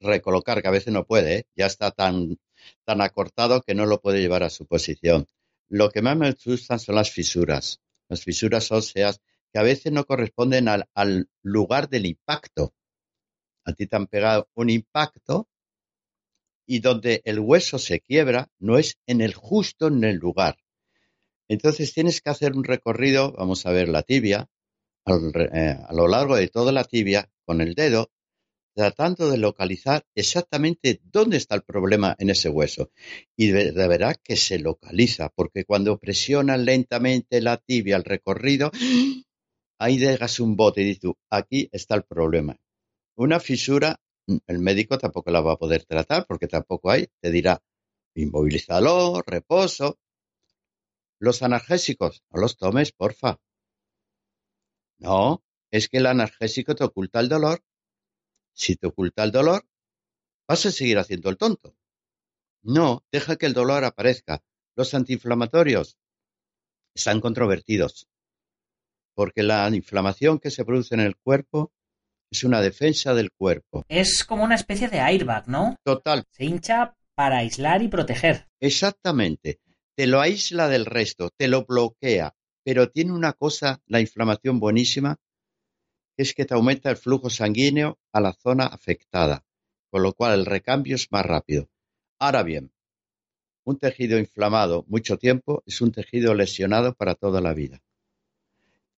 recolocar, 0.00 0.60
que 0.60 0.68
a 0.68 0.72
veces 0.72 0.92
no 0.92 1.04
puede. 1.06 1.34
¿eh? 1.36 1.46
Ya 1.54 1.66
está 1.66 1.92
tan, 1.92 2.38
tan 2.84 3.00
acortado 3.00 3.62
que 3.62 3.74
no 3.74 3.86
lo 3.86 4.00
puede 4.00 4.20
llevar 4.20 4.42
a 4.42 4.50
su 4.50 4.66
posición. 4.66 5.26
Lo 5.68 5.90
que 5.90 6.02
más 6.02 6.16
me 6.16 6.28
asustan 6.28 6.80
son 6.80 6.96
las 6.96 7.10
fisuras. 7.10 7.80
Las 8.08 8.24
fisuras 8.24 8.72
óseas 8.72 9.20
que 9.54 9.60
a 9.60 9.62
veces 9.62 9.92
no 9.92 10.04
corresponden 10.04 10.66
al, 10.66 11.28
lugar 11.42 11.88
del 11.88 12.06
impacto. 12.06 12.74
A 13.64 13.72
ti 13.72 13.86
te 13.86 13.94
han 13.94 14.08
pegado 14.08 14.48
un 14.54 14.68
impacto 14.68 15.48
y 16.66 16.80
donde 16.80 17.22
el 17.24 17.38
hueso 17.38 17.78
se 17.78 18.00
quiebra 18.00 18.50
no 18.58 18.78
es 18.78 18.98
en 19.06 19.20
el 19.20 19.32
justo 19.32 19.86
en 19.86 20.02
el 20.02 20.16
lugar. 20.16 20.56
Entonces 21.46 21.94
tienes 21.94 22.20
que 22.20 22.30
hacer 22.30 22.54
un 22.54 22.64
recorrido, 22.64 23.30
vamos 23.30 23.64
a 23.64 23.70
ver 23.70 23.88
la 23.88 24.02
tibia, 24.02 24.48
eh, 25.06 25.78
a 25.86 25.92
lo 25.92 26.08
largo 26.08 26.34
de 26.34 26.48
toda 26.48 26.72
la 26.72 26.82
tibia 26.82 27.30
con 27.44 27.60
el 27.60 27.74
dedo, 27.74 28.10
tratando 28.74 29.30
de 29.30 29.38
localizar 29.38 30.04
exactamente 30.16 31.00
dónde 31.04 31.36
está 31.36 31.54
el 31.54 31.62
problema 31.62 32.16
en 32.18 32.30
ese 32.30 32.48
hueso. 32.48 32.90
Y 33.36 33.48
de, 33.48 33.70
verdad 33.70 34.16
que 34.20 34.34
se 34.34 34.58
localiza, 34.58 35.28
porque 35.28 35.64
cuando 35.64 35.98
presionas 35.98 36.58
lentamente 36.58 37.40
la 37.40 37.58
tibia 37.58 37.94
al 37.94 38.04
recorrido, 38.04 38.72
ahí 39.78 39.98
dejas 39.98 40.40
un 40.40 40.56
bote 40.56 40.82
y 40.82 40.84
dices 40.84 41.12
aquí 41.30 41.68
está 41.72 41.94
el 41.94 42.04
problema. 42.04 42.56
Una 43.16 43.40
fisura 43.40 44.00
el 44.46 44.58
médico 44.58 44.98
tampoco 44.98 45.30
la 45.30 45.40
va 45.40 45.52
a 45.52 45.58
poder 45.58 45.84
tratar 45.84 46.26
porque 46.26 46.46
tampoco 46.46 46.90
hay. 46.90 47.08
Te 47.20 47.30
dirá, 47.30 47.62
inmovilízalo, 48.14 49.22
reposo. 49.22 49.98
Los 51.18 51.42
analgésicos, 51.42 52.22
no 52.30 52.40
los 52.40 52.56
tomes, 52.56 52.92
porfa. 52.92 53.38
No, 54.98 55.44
es 55.70 55.88
que 55.88 55.98
el 55.98 56.06
analgésico 56.06 56.74
te 56.74 56.84
oculta 56.84 57.20
el 57.20 57.28
dolor. 57.28 57.62
Si 58.52 58.76
te 58.76 58.86
oculta 58.86 59.24
el 59.24 59.32
dolor, 59.32 59.66
vas 60.48 60.66
a 60.66 60.70
seguir 60.70 60.98
haciendo 60.98 61.28
el 61.30 61.36
tonto. 61.36 61.76
No, 62.62 63.04
deja 63.12 63.36
que 63.36 63.46
el 63.46 63.52
dolor 63.52 63.84
aparezca. 63.84 64.42
Los 64.76 64.94
antiinflamatorios 64.94 65.98
están 66.94 67.20
controvertidos, 67.20 68.08
porque 69.14 69.42
la 69.42 69.68
inflamación 69.68 70.38
que 70.38 70.50
se 70.50 70.64
produce 70.64 70.94
en 70.94 71.00
el 71.00 71.16
cuerpo 71.16 71.72
es 72.30 72.44
una 72.44 72.60
defensa 72.60 73.14
del 73.14 73.30
cuerpo. 73.32 73.84
Es 73.88 74.24
como 74.24 74.44
una 74.44 74.56
especie 74.56 74.88
de 74.88 75.00
airbag, 75.00 75.48
¿no? 75.48 75.76
Total. 75.84 76.24
Se 76.30 76.44
hincha 76.44 76.94
para 77.14 77.38
aislar 77.38 77.82
y 77.82 77.88
proteger. 77.88 78.48
Exactamente. 78.60 79.60
Te 79.96 80.06
lo 80.06 80.20
aísla 80.20 80.68
del 80.68 80.86
resto, 80.86 81.30
te 81.30 81.46
lo 81.46 81.64
bloquea, 81.64 82.34
pero 82.64 82.90
tiene 82.90 83.12
una 83.12 83.32
cosa, 83.32 83.80
la 83.86 84.00
inflamación 84.00 84.58
buenísima, 84.58 85.16
es 86.16 86.34
que 86.34 86.44
te 86.44 86.54
aumenta 86.54 86.90
el 86.90 86.96
flujo 86.96 87.30
sanguíneo 87.30 87.98
a 88.12 88.20
la 88.20 88.32
zona 88.32 88.66
afectada, 88.66 89.44
con 89.90 90.02
lo 90.02 90.12
cual 90.12 90.40
el 90.40 90.46
recambio 90.46 90.96
es 90.96 91.10
más 91.12 91.24
rápido. 91.24 91.68
Ahora 92.18 92.42
bien, 92.42 92.72
un 93.64 93.78
tejido 93.78 94.18
inflamado 94.18 94.84
mucho 94.88 95.16
tiempo 95.16 95.62
es 95.66 95.80
un 95.80 95.92
tejido 95.92 96.34
lesionado 96.34 96.94
para 96.94 97.14
toda 97.14 97.40
la 97.40 97.54
vida. 97.54 97.80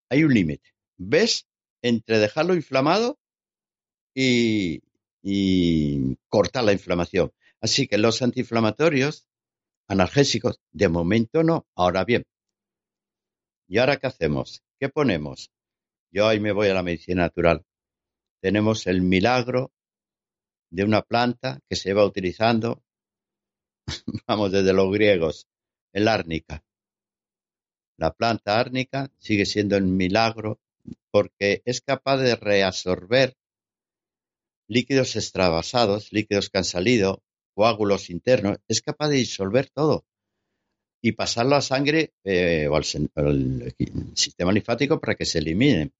Hay 0.08 0.25
un 0.25 0.34
límite. 0.34 0.70
¿Ves? 0.96 1.46
Entre 1.82 2.18
dejarlo 2.18 2.54
inflamado 2.54 3.18
y, 4.14 4.80
cortar 6.28 6.64
la 6.64 6.72
inflamación. 6.72 7.32
Así 7.60 7.86
que 7.86 7.98
los 7.98 8.22
antiinflamatorios, 8.22 9.26
analgésicos, 9.88 10.60
de 10.72 10.88
momento 10.88 11.42
no. 11.42 11.66
Ahora 11.75 12.04
bien, 12.04 12.25
¿y 13.68 13.78
ahora 13.78 13.96
qué 13.96 14.06
hacemos? 14.06 14.62
¿Qué 14.78 14.88
ponemos? 14.88 15.50
Yo 16.10 16.28
ahí 16.28 16.40
me 16.40 16.52
voy 16.52 16.68
a 16.68 16.75
la 16.75 16.82
medicina 16.82 17.22
natural. 17.22 17.64
Tenemos 18.40 18.86
el 18.86 19.02
milagro 19.02 19.72
de 20.70 20.84
una 20.84 21.02
planta 21.02 21.60
que 21.68 21.76
se 21.76 21.92
va 21.92 22.04
utilizando, 22.04 22.82
vamos, 24.26 24.52
desde 24.52 24.72
los 24.72 24.92
griegos, 24.92 25.46
el 25.92 26.08
árnica. 26.08 26.62
La 27.97 28.12
planta 28.12 28.59
árnica 28.59 29.11
sigue 29.19 29.47
siendo 29.47 29.76
el 29.76 29.85
milagro 29.85 30.61
porque 31.11 31.62
es 31.65 31.81
capaz 31.81 32.19
de 32.19 32.37
reabsorber 32.37 33.37
líquidos 34.69 35.17
extravasados, 35.17 36.12
líquidos 36.12 36.50
que 36.50 36.59
han 36.59 36.65
salido, 36.65 37.23
coágulos 37.55 38.11
internos, 38.11 38.59
es 38.69 38.83
capaz 38.83 39.09
de 39.09 39.17
disolver 39.17 39.71
todo 39.71 40.05
y 41.00 41.12
pasarlo 41.12 41.57
a 41.57 41.62
sangre 41.62 42.12
eh, 42.25 42.69
o 42.69 42.76
al, 42.76 42.85
sistema 44.15 44.53
linfático 44.53 45.00
para 45.00 45.15
que 45.15 45.25
se 45.25 45.38
eliminen. 45.38 45.93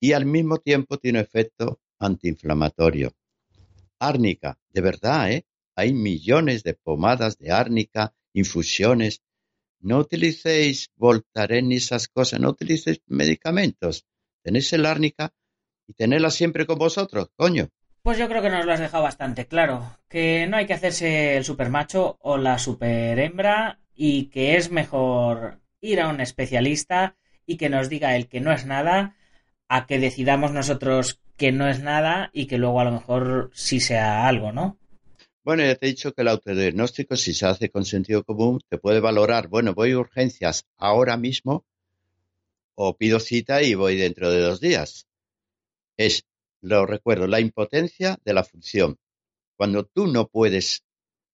Y 0.00 0.12
al 0.12 0.26
mismo 0.26 0.58
tiempo 0.58 0.98
tiene 0.98 1.20
efecto 1.20 1.80
antiinflamatorio. 1.98 3.14
Árnica, 3.98 4.58
de 4.70 4.80
verdad, 4.80 5.32
¿eh? 5.32 5.46
Hay 5.74 5.94
millones 5.94 6.62
de 6.62 6.74
pomadas 6.74 7.38
de 7.38 7.52
árnica, 7.52 8.12
infusiones. 8.34 9.22
No 9.82 9.98
utilicéis 9.98 10.90
Voltaren 10.96 11.68
ni 11.68 11.76
esas 11.76 12.06
cosas, 12.06 12.38
no 12.38 12.50
utilicéis 12.50 13.02
medicamentos. 13.06 14.06
Tenéis 14.42 14.72
el 14.72 14.86
árnica 14.86 15.34
y 15.88 15.94
tenerla 15.94 16.30
siempre 16.30 16.66
con 16.66 16.78
vosotros, 16.78 17.30
coño. 17.36 17.68
Pues 18.02 18.16
yo 18.16 18.28
creo 18.28 18.42
que 18.42 18.50
nos 18.50 18.64
lo 18.64 18.72
has 18.72 18.80
dejado 18.80 19.02
bastante 19.02 19.46
claro, 19.46 19.98
que 20.08 20.46
no 20.46 20.56
hay 20.56 20.66
que 20.66 20.74
hacerse 20.74 21.36
el 21.36 21.44
super 21.44 21.68
macho 21.68 22.16
o 22.20 22.36
la 22.36 22.58
super 22.58 23.18
hembra 23.18 23.80
y 23.94 24.26
que 24.26 24.56
es 24.56 24.70
mejor 24.70 25.60
ir 25.80 26.00
a 26.00 26.08
un 26.08 26.20
especialista 26.20 27.16
y 27.44 27.56
que 27.56 27.68
nos 27.68 27.88
diga 27.88 28.16
el 28.16 28.28
que 28.28 28.40
no 28.40 28.52
es 28.52 28.66
nada 28.66 29.16
a 29.68 29.86
que 29.86 29.98
decidamos 29.98 30.52
nosotros 30.52 31.20
que 31.36 31.50
no 31.50 31.68
es 31.68 31.80
nada 31.80 32.30
y 32.32 32.46
que 32.46 32.58
luego 32.58 32.80
a 32.80 32.84
lo 32.84 32.92
mejor 32.92 33.50
sí 33.52 33.80
sea 33.80 34.28
algo, 34.28 34.52
¿no? 34.52 34.78
Bueno, 35.44 35.64
ya 35.64 35.74
te 35.76 35.86
he 35.86 35.90
dicho 35.90 36.12
que 36.12 36.22
el 36.22 36.28
autodiagnóstico, 36.28 37.16
si 37.16 37.34
se 37.34 37.46
hace 37.46 37.68
con 37.70 37.84
sentido 37.84 38.24
común, 38.24 38.60
te 38.68 38.78
puede 38.78 39.00
valorar, 39.00 39.48
bueno, 39.48 39.74
voy 39.74 39.92
a 39.92 39.98
urgencias 39.98 40.66
ahora 40.76 41.16
mismo 41.16 41.64
o 42.74 42.96
pido 42.96 43.20
cita 43.20 43.62
y 43.62 43.74
voy 43.74 43.96
dentro 43.96 44.30
de 44.30 44.40
dos 44.40 44.60
días 44.60 45.06
es, 45.96 46.26
lo 46.60 46.86
recuerdo, 46.86 47.26
la 47.26 47.40
impotencia 47.40 48.18
de 48.24 48.34
la 48.34 48.44
función. 48.44 48.98
Cuando 49.56 49.84
tú 49.84 50.06
no 50.06 50.28
puedes 50.28 50.84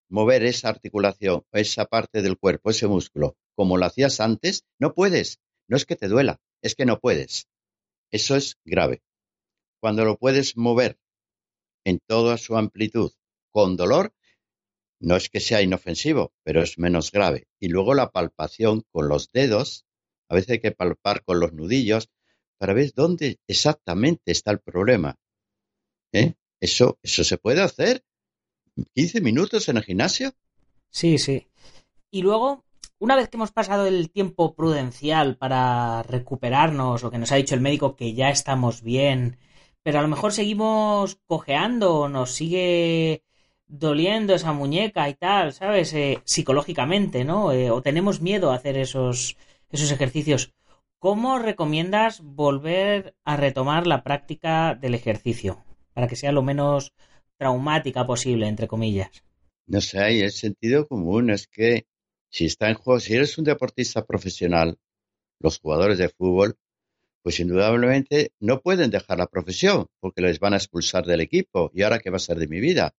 mover 0.08 0.44
esa 0.44 0.68
articulación, 0.68 1.44
esa 1.52 1.86
parte 1.86 2.22
del 2.22 2.38
cuerpo, 2.38 2.70
ese 2.70 2.86
músculo, 2.86 3.36
como 3.54 3.76
lo 3.76 3.86
hacías 3.86 4.20
antes, 4.20 4.64
no 4.78 4.94
puedes. 4.94 5.40
No 5.66 5.76
es 5.76 5.84
que 5.84 5.96
te 5.96 6.08
duela, 6.08 6.40
es 6.62 6.74
que 6.74 6.86
no 6.86 6.98
puedes. 6.98 7.48
Eso 8.10 8.36
es 8.36 8.56
grave. 8.64 9.02
Cuando 9.80 10.04
lo 10.04 10.16
puedes 10.16 10.56
mover 10.56 10.98
en 11.84 12.00
toda 12.06 12.38
su 12.38 12.56
amplitud, 12.56 13.12
con 13.52 13.76
dolor, 13.76 14.12
no 15.00 15.16
es 15.16 15.28
que 15.28 15.40
sea 15.40 15.62
inofensivo, 15.62 16.32
pero 16.42 16.62
es 16.62 16.78
menos 16.78 17.12
grave. 17.12 17.46
Y 17.60 17.68
luego 17.68 17.94
la 17.94 18.10
palpación 18.10 18.82
con 18.90 19.08
los 19.08 19.30
dedos, 19.30 19.86
a 20.28 20.34
veces 20.34 20.50
hay 20.50 20.60
que 20.60 20.72
palpar 20.72 21.24
con 21.24 21.40
los 21.40 21.52
nudillos 21.52 22.08
para 22.58 22.74
ver 22.74 22.92
dónde 22.94 23.38
exactamente 23.46 24.32
está 24.32 24.50
el 24.50 24.60
problema. 24.60 25.16
¿Eh? 26.12 26.34
Eso, 26.60 26.98
eso 27.02 27.22
se 27.24 27.38
puede 27.38 27.62
hacer. 27.62 28.02
15 28.94 29.20
minutos 29.20 29.68
en 29.68 29.76
el 29.76 29.84
gimnasio. 29.84 30.32
Sí, 30.90 31.18
sí. 31.18 31.48
Y 32.10 32.22
luego, 32.22 32.64
una 32.98 33.16
vez 33.16 33.28
que 33.28 33.36
hemos 33.36 33.52
pasado 33.52 33.86
el 33.86 34.10
tiempo 34.10 34.54
prudencial 34.54 35.36
para 35.36 36.02
recuperarnos, 36.02 37.04
o 37.04 37.10
que 37.10 37.18
nos 37.18 37.30
ha 37.32 37.36
dicho 37.36 37.54
el 37.54 37.60
médico 37.60 37.96
que 37.96 38.14
ya 38.14 38.30
estamos 38.30 38.82
bien, 38.82 39.38
pero 39.82 39.98
a 40.00 40.02
lo 40.02 40.08
mejor 40.08 40.32
seguimos 40.32 41.20
cojeando, 41.26 42.08
nos 42.08 42.32
sigue 42.32 43.24
doliendo 43.68 44.34
esa 44.34 44.52
muñeca 44.52 45.08
y 45.08 45.14
tal, 45.14 45.52
¿sabes? 45.52 45.92
Eh, 45.94 46.20
psicológicamente, 46.24 47.24
¿no? 47.24 47.52
Eh, 47.52 47.70
o 47.70 47.82
tenemos 47.82 48.20
miedo 48.20 48.50
a 48.50 48.56
hacer 48.56 48.76
esos, 48.76 49.36
esos 49.70 49.90
ejercicios. 49.92 50.52
¿Cómo 50.98 51.38
recomiendas 51.38 52.20
volver 52.22 53.14
a 53.24 53.36
retomar 53.36 53.86
la 53.86 54.02
práctica 54.02 54.74
del 54.74 54.94
ejercicio 54.94 55.64
para 55.92 56.08
que 56.08 56.16
sea 56.16 56.32
lo 56.32 56.42
menos 56.42 56.92
traumática 57.36 58.04
posible, 58.06 58.48
entre 58.48 58.66
comillas? 58.66 59.10
No 59.66 59.80
sé, 59.80 60.24
el 60.24 60.32
sentido 60.32 60.88
común 60.88 61.30
es 61.30 61.46
que 61.46 61.86
si 62.30 62.46
está 62.46 62.68
en 62.68 62.74
juego, 62.74 62.98
si 63.00 63.14
eres 63.14 63.38
un 63.38 63.44
deportista 63.44 64.04
profesional, 64.04 64.78
los 65.40 65.60
jugadores 65.60 65.98
de 65.98 66.08
fútbol, 66.08 66.56
pues 67.22 67.40
indudablemente 67.40 68.32
no 68.40 68.60
pueden 68.60 68.90
dejar 68.90 69.18
la 69.18 69.26
profesión 69.26 69.86
porque 70.00 70.22
les 70.22 70.40
van 70.40 70.54
a 70.54 70.56
expulsar 70.56 71.04
del 71.04 71.20
equipo. 71.20 71.70
¿Y 71.74 71.82
ahora 71.82 71.98
qué 71.98 72.10
va 72.10 72.16
a 72.16 72.20
ser 72.20 72.38
de 72.38 72.48
mi 72.48 72.60
vida? 72.60 72.94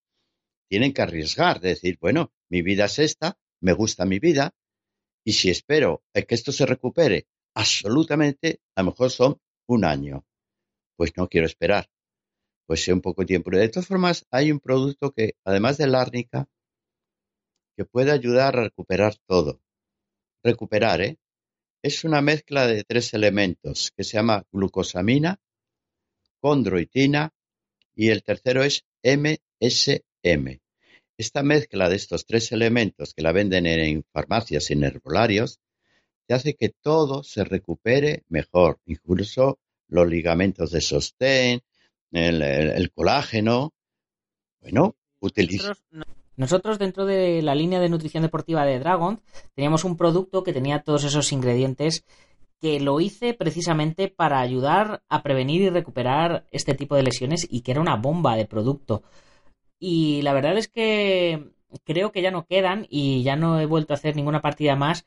Tienen 0.70 0.92
que 0.92 1.02
arriesgar, 1.02 1.60
de 1.60 1.70
decir, 1.70 1.98
bueno, 2.00 2.32
mi 2.48 2.62
vida 2.62 2.84
es 2.84 3.00
esta, 3.00 3.36
me 3.60 3.72
gusta 3.72 4.04
mi 4.04 4.20
vida, 4.20 4.54
y 5.24 5.32
si 5.32 5.50
espero 5.50 6.04
que 6.12 6.34
esto 6.34 6.52
se 6.52 6.64
recupere 6.64 7.26
absolutamente, 7.54 8.60
a 8.76 8.82
lo 8.82 8.92
mejor 8.92 9.10
son 9.10 9.40
un 9.66 9.84
año. 9.84 10.24
Pues 10.96 11.16
no 11.16 11.28
quiero 11.28 11.46
esperar. 11.46 11.90
Pues 12.66 12.84
sea 12.84 12.94
un 12.94 13.00
poco 13.00 13.26
tiempo. 13.26 13.50
De 13.50 13.68
todas 13.68 13.88
formas, 13.88 14.26
hay 14.30 14.52
un 14.52 14.60
producto 14.60 15.10
que, 15.10 15.34
además 15.44 15.76
de 15.76 15.88
la 15.88 16.02
árnica, 16.02 16.48
que 17.76 17.84
puede 17.84 18.12
ayudar 18.12 18.56
a 18.56 18.62
recuperar 18.62 19.16
todo. 19.26 19.60
Recuperar, 20.44 21.00
¿eh? 21.00 21.18
Es 21.82 22.04
una 22.04 22.20
mezcla 22.20 22.68
de 22.68 22.84
tres 22.84 23.12
elementos 23.12 23.90
que 23.96 24.04
se 24.04 24.12
llama 24.12 24.44
glucosamina, 24.52 25.40
condroitina 26.38 27.34
y 27.94 28.10
el 28.10 28.22
tercero 28.22 28.62
es 28.62 28.84
MS 29.02 30.04
M. 30.22 30.59
Esta 31.20 31.42
mezcla 31.42 31.90
de 31.90 31.96
estos 31.96 32.24
tres 32.24 32.50
elementos 32.50 33.12
que 33.12 33.20
la 33.20 33.32
venden 33.32 33.66
en 33.66 34.04
farmacias 34.10 34.70
y 34.70 34.72
en 34.72 34.84
herbolarios 34.84 35.60
te 36.26 36.32
hace 36.32 36.54
que 36.54 36.70
todo 36.70 37.22
se 37.24 37.44
recupere 37.44 38.24
mejor, 38.30 38.78
incluso 38.86 39.58
los 39.88 40.08
ligamentos 40.08 40.70
de 40.70 40.80
sostén, 40.80 41.60
el, 42.10 42.90
colágeno. 42.94 43.74
Bueno, 44.62 44.96
utiliza. 45.20 45.74
Nosotros, 46.36 46.78
dentro 46.78 47.04
de 47.04 47.42
la 47.42 47.54
línea 47.54 47.80
de 47.80 47.90
nutrición 47.90 48.22
deportiva 48.22 48.64
de 48.64 48.78
Dragon, 48.78 49.20
teníamos 49.54 49.84
un 49.84 49.98
producto 49.98 50.42
que 50.42 50.54
tenía 50.54 50.84
todos 50.84 51.04
esos 51.04 51.32
ingredientes 51.32 52.06
que 52.62 52.80
lo 52.80 52.98
hice 52.98 53.34
precisamente 53.34 54.08
para 54.08 54.40
ayudar 54.40 55.02
a 55.10 55.22
prevenir 55.22 55.60
y 55.60 55.68
recuperar 55.68 56.46
este 56.50 56.72
tipo 56.72 56.96
de 56.96 57.02
lesiones 57.02 57.46
y 57.50 57.60
que 57.60 57.72
era 57.72 57.82
una 57.82 57.96
bomba 57.96 58.36
de 58.36 58.46
producto. 58.46 59.02
Y 59.80 60.22
la 60.22 60.32
verdad 60.32 60.56
es 60.56 60.68
que 60.68 61.50
creo 61.84 62.12
que 62.12 62.22
ya 62.22 62.30
no 62.30 62.46
quedan 62.46 62.86
y 62.88 63.22
ya 63.24 63.34
no 63.34 63.58
he 63.58 63.66
vuelto 63.66 63.92
a 63.92 63.96
hacer 63.96 64.14
ninguna 64.14 64.40
partida 64.40 64.76
más 64.76 65.04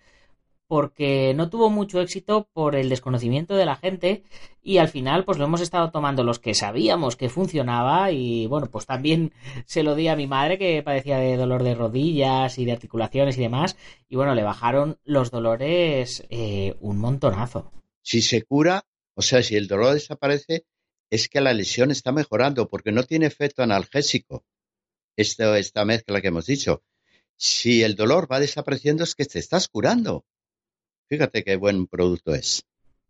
porque 0.68 1.34
no 1.36 1.50
tuvo 1.52 1.70
mucho 1.70 2.02
éxito 2.02 2.48
por 2.52 2.76
el 2.76 2.90
desconocimiento 2.90 3.56
de 3.56 3.66
la 3.66 3.76
gente 3.76 4.24
y 4.62 4.78
al 4.78 4.88
final 4.88 5.26
pues 5.26 5.38
lo 5.38 5.46
hemos 5.46 5.62
estado 5.62 5.92
tomando 5.92 6.24
los 6.24 6.40
que 6.40 6.56
sabíamos 6.56 7.16
que 7.16 7.30
funcionaba 7.30 8.12
y 8.12 8.48
bueno 8.48 8.72
pues 8.72 8.86
también 8.86 9.34
se 9.68 9.84
lo 9.84 9.94
di 9.94 10.08
a 10.08 10.16
mi 10.16 10.26
madre 10.26 10.58
que 10.58 10.82
padecía 10.82 11.18
de 11.20 11.38
dolor 11.38 11.64
de 11.64 11.76
rodillas 11.76 12.58
y 12.58 12.66
de 12.66 12.72
articulaciones 12.72 13.38
y 13.38 13.42
demás 13.42 13.78
y 14.10 14.16
bueno 14.16 14.34
le 14.34 14.42
bajaron 14.42 14.98
los 15.04 15.30
dolores 15.30 16.26
eh, 16.30 16.76
un 16.80 16.98
montonazo. 16.98 17.72
Si 18.02 18.22
se 18.22 18.42
cura, 18.42 18.84
o 19.16 19.22
sea 19.22 19.44
si 19.44 19.56
el 19.56 19.68
dolor 19.68 19.94
desaparece 19.94 20.66
es 21.10 21.30
que 21.30 21.42
la 21.42 21.54
lesión 21.54 21.92
está 21.92 22.12
mejorando 22.12 22.68
porque 22.68 22.92
no 22.92 23.04
tiene 23.04 23.28
efecto 23.28 23.62
analgésico 23.62 24.44
esta, 25.16 25.58
esta 25.58 25.86
mezcla 25.86 26.22
que 26.22 26.28
hemos 26.28 26.46
dicho. 26.46 26.84
Si 27.36 27.84
el 27.84 27.96
dolor 27.96 28.32
va 28.32 28.40
desapareciendo 28.40 29.04
es 29.04 29.16
que 29.16 29.26
te 29.26 29.40
estás 29.40 29.68
curando. 29.68 30.26
Fíjate 31.10 31.44
qué 31.44 31.56
buen 31.56 31.88
producto 31.88 32.34
es. 32.34 32.66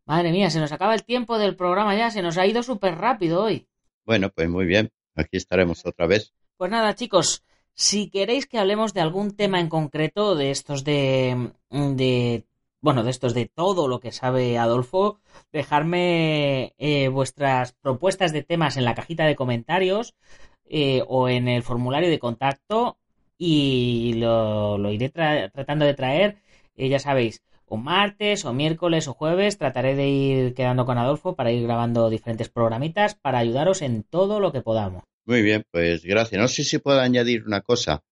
Madre 0.06 0.32
mía, 0.32 0.50
se 0.50 0.60
nos 0.60 0.72
acaba 0.72 0.96
el 0.96 1.04
tiempo 1.04 1.38
del 1.38 1.56
programa 1.56 1.96
ya, 1.96 2.12
se 2.12 2.22
nos 2.22 2.38
ha 2.38 2.46
ido 2.46 2.63
súper 2.63 2.96
rápido 2.96 3.44
hoy. 3.44 3.68
Bueno, 4.06 4.30
pues 4.30 4.50
muy 4.50 4.66
bien, 4.66 4.92
aquí 5.16 5.38
estaremos 5.38 5.86
otra 5.86 6.08
vez. 6.08 6.34
Pues 6.58 6.70
nada, 6.70 6.94
chicos, 6.96 7.44
si 7.74 8.10
queréis 8.10 8.46
que 8.46 8.60
hablemos 8.60 8.94
de 8.94 9.02
algún 9.02 9.36
tema 9.36 9.60
en 9.60 9.70
concreto, 9.70 10.36
de 10.36 10.52
estos 10.52 10.84
de, 10.84 11.52
de 11.70 12.46
bueno, 12.82 13.04
de 13.04 13.12
estos 13.12 13.34
de 13.34 13.46
todo 13.46 13.88
lo 13.88 14.02
que 14.02 14.12
sabe 14.12 14.58
Adolfo, 14.58 15.22
dejarme 15.54 16.76
eh, 16.78 17.08
vuestras 17.08 17.72
propuestas 17.72 18.34
de 18.34 18.44
temas 18.44 18.76
en 18.76 18.84
la 18.84 18.94
cajita 18.94 19.26
de 19.26 19.38
comentarios. 19.38 20.16
Eh, 20.65 21.04
o 21.08 21.30
en 21.30 21.47
el 21.47 21.62
formulario 21.63 22.10
de 22.10 22.19
contacto 22.19 22.97
y 23.38 24.13
lo, 24.15 24.91
iré 24.91 25.10
tratando 25.10 25.86
de 25.86 25.93
traer, 25.93 26.38
eh, 26.76 26.89
ya 26.89 26.99
sabéis, 26.99 27.43
o 27.67 27.78
martes, 27.78 28.45
o 28.45 28.54
miércoles, 28.54 29.08
o 29.08 29.13
jueves, 29.13 29.58
trataré 29.58 29.95
de 29.95 30.08
ir 30.08 30.54
quedando 30.54 30.86
con 30.86 30.97
Adolfo 30.97 31.36
para 31.36 31.52
ir 31.52 31.63
grabando 31.63 32.10
diferentes 32.10 32.49
programitas 32.49 33.15
para 33.15 33.39
ayudaros 33.39 33.82
en 33.82 34.04
todo 34.04 34.39
lo 34.39 34.52
que 34.52 34.62
podamos. 34.62 35.04
Muy 35.26 35.41
bien, 35.41 35.65
pues 35.71 36.04
gracias. 36.04 36.39
No 36.41 36.47
sé 36.47 36.63
si 36.63 36.80
puedo 36.80 36.99
añadir 36.99 37.43
una 37.45 37.62
cosa. 37.62 38.04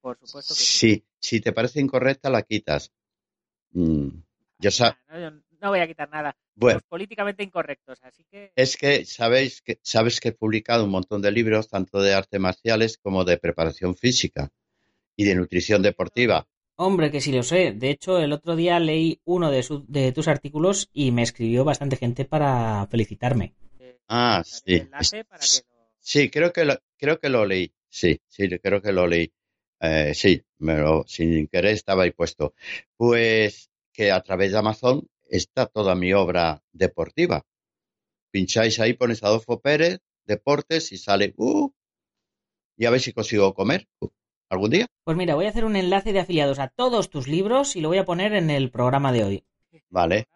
Por 0.00 0.18
supuesto 0.18 0.54
que 0.54 0.60
sí. 0.60 1.04
Si 1.18 1.40
te 1.40 1.52
parece 1.52 1.80
incorrecta, 1.80 2.30
la 2.30 2.42
quitas. 2.42 2.92
Mm, 3.72 4.08
ya 4.58 4.70
no 5.08 5.42
voy 5.62 5.80
a 5.80 5.86
quitar 5.86 6.08
nada. 6.10 6.36
Bueno, 6.54 6.80
políticamente 6.88 7.42
incorrectos, 7.42 7.98
así 8.02 8.24
que... 8.30 8.52
Es 8.56 8.76
que 8.76 9.04
sabéis 9.04 9.62
que 9.62 9.78
sabes 9.82 10.20
que 10.20 10.28
he 10.28 10.32
publicado 10.32 10.84
un 10.84 10.90
montón 10.90 11.22
de 11.22 11.30
libros, 11.30 11.68
tanto 11.68 12.00
de 12.00 12.14
artes 12.14 12.40
marciales 12.40 12.98
como 12.98 13.24
de 13.24 13.38
preparación 13.38 13.96
física 13.96 14.50
y 15.16 15.24
de 15.24 15.34
nutrición 15.34 15.82
deportiva. 15.82 16.46
Hombre, 16.76 17.10
que 17.10 17.20
sí 17.20 17.32
lo 17.32 17.42
sé. 17.42 17.72
De 17.72 17.90
hecho, 17.90 18.18
el 18.18 18.32
otro 18.32 18.54
día 18.54 18.78
leí 18.78 19.20
uno 19.24 19.50
de, 19.50 19.64
de 19.88 20.12
tus 20.12 20.28
artículos 20.28 20.90
y 20.92 21.10
me 21.10 21.22
escribió 21.22 21.64
bastante 21.64 21.96
gente 21.96 22.26
para 22.26 22.86
felicitarme. 22.88 23.54
Ah, 24.08 24.42
sí. 24.44 24.86
Sí, 25.98 26.30
creo 26.30 26.52
que, 26.52 26.64
lo, 26.64 26.76
creo 26.96 27.18
que 27.18 27.28
lo 27.28 27.44
leí. 27.46 27.72
Sí, 27.88 28.20
sí, 28.28 28.48
creo 28.58 28.80
que 28.80 28.92
lo 28.92 29.06
leí. 29.06 29.32
Eh, 29.80 30.12
sí, 30.14 30.42
me 30.58 30.76
lo, 30.76 31.04
sin 31.06 31.48
querer 31.48 31.72
estaba 31.72 32.04
ahí 32.04 32.12
puesto. 32.12 32.54
Pues 32.96 33.70
que 33.92 34.12
a 34.12 34.20
través 34.20 34.52
de 34.52 34.58
Amazon 34.58 35.08
está 35.28 35.66
toda 35.66 35.94
mi 35.94 36.12
obra 36.12 36.62
deportiva. 36.72 37.42
Pincháis 38.30 38.80
ahí, 38.80 38.94
ponéis 38.94 39.22
Adolfo 39.22 39.60
Pérez, 39.60 40.00
deportes 40.24 40.92
y 40.92 40.98
sale, 40.98 41.34
uh, 41.36 41.70
y 42.76 42.84
a 42.84 42.90
ver 42.90 43.00
si 43.00 43.12
consigo 43.12 43.54
comer 43.54 43.88
uh, 44.00 44.08
algún 44.50 44.70
día. 44.70 44.86
Pues 45.04 45.16
mira, 45.16 45.34
voy 45.34 45.46
a 45.46 45.50
hacer 45.50 45.64
un 45.64 45.76
enlace 45.76 46.12
de 46.12 46.20
afiliados 46.20 46.58
a 46.58 46.68
todos 46.68 47.10
tus 47.10 47.28
libros 47.28 47.76
y 47.76 47.80
lo 47.80 47.88
voy 47.88 47.98
a 47.98 48.04
poner 48.04 48.32
en 48.34 48.50
el 48.50 48.70
programa 48.70 49.12
de 49.12 49.24
hoy. 49.24 49.44
Vale. 49.88 50.28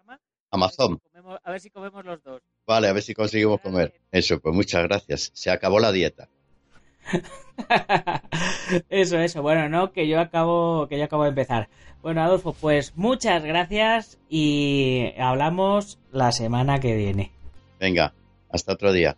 Amazon. 0.51 1.01
A 1.45 1.51
ver 1.53 1.61
si 1.61 1.71
comemos, 1.71 2.05
los 2.05 2.23
dos. 2.23 2.43
Vale, 2.67 2.89
a 2.89 2.93
ver 2.93 3.03
si 3.03 3.15
conseguimos 3.15 3.61
comer. 3.61 4.01
Eso, 4.11 4.41
pues 4.41 4.55
muchas 4.55 4.83
gracias. 4.83 5.31
Se 5.35 5.51
acabó 5.51 5.79
la 5.79 5.93
dieta. 5.93 6.29
eso, 8.89 9.19
eso. 9.19 9.43
Bueno, 9.43 9.69
no, 9.69 9.93
que 9.93 10.09
yo 10.09 10.21
acabo, 10.21 10.87
que 10.89 10.99
yo 10.99 11.05
acabo 11.05 11.25
de 11.25 11.31
empezar. 11.31 11.69
Bueno, 12.03 12.23
Adolfo, 12.23 12.55
pues 12.55 12.97
muchas 12.97 13.45
gracias 13.45 14.19
y 14.29 15.13
hablamos 15.19 15.99
la 16.13 16.33
semana 16.33 16.81
que 16.81 16.97
viene. 16.97 17.31
Venga, 17.79 18.15
hasta 18.51 18.73
otro 18.73 18.93
día. 18.93 19.17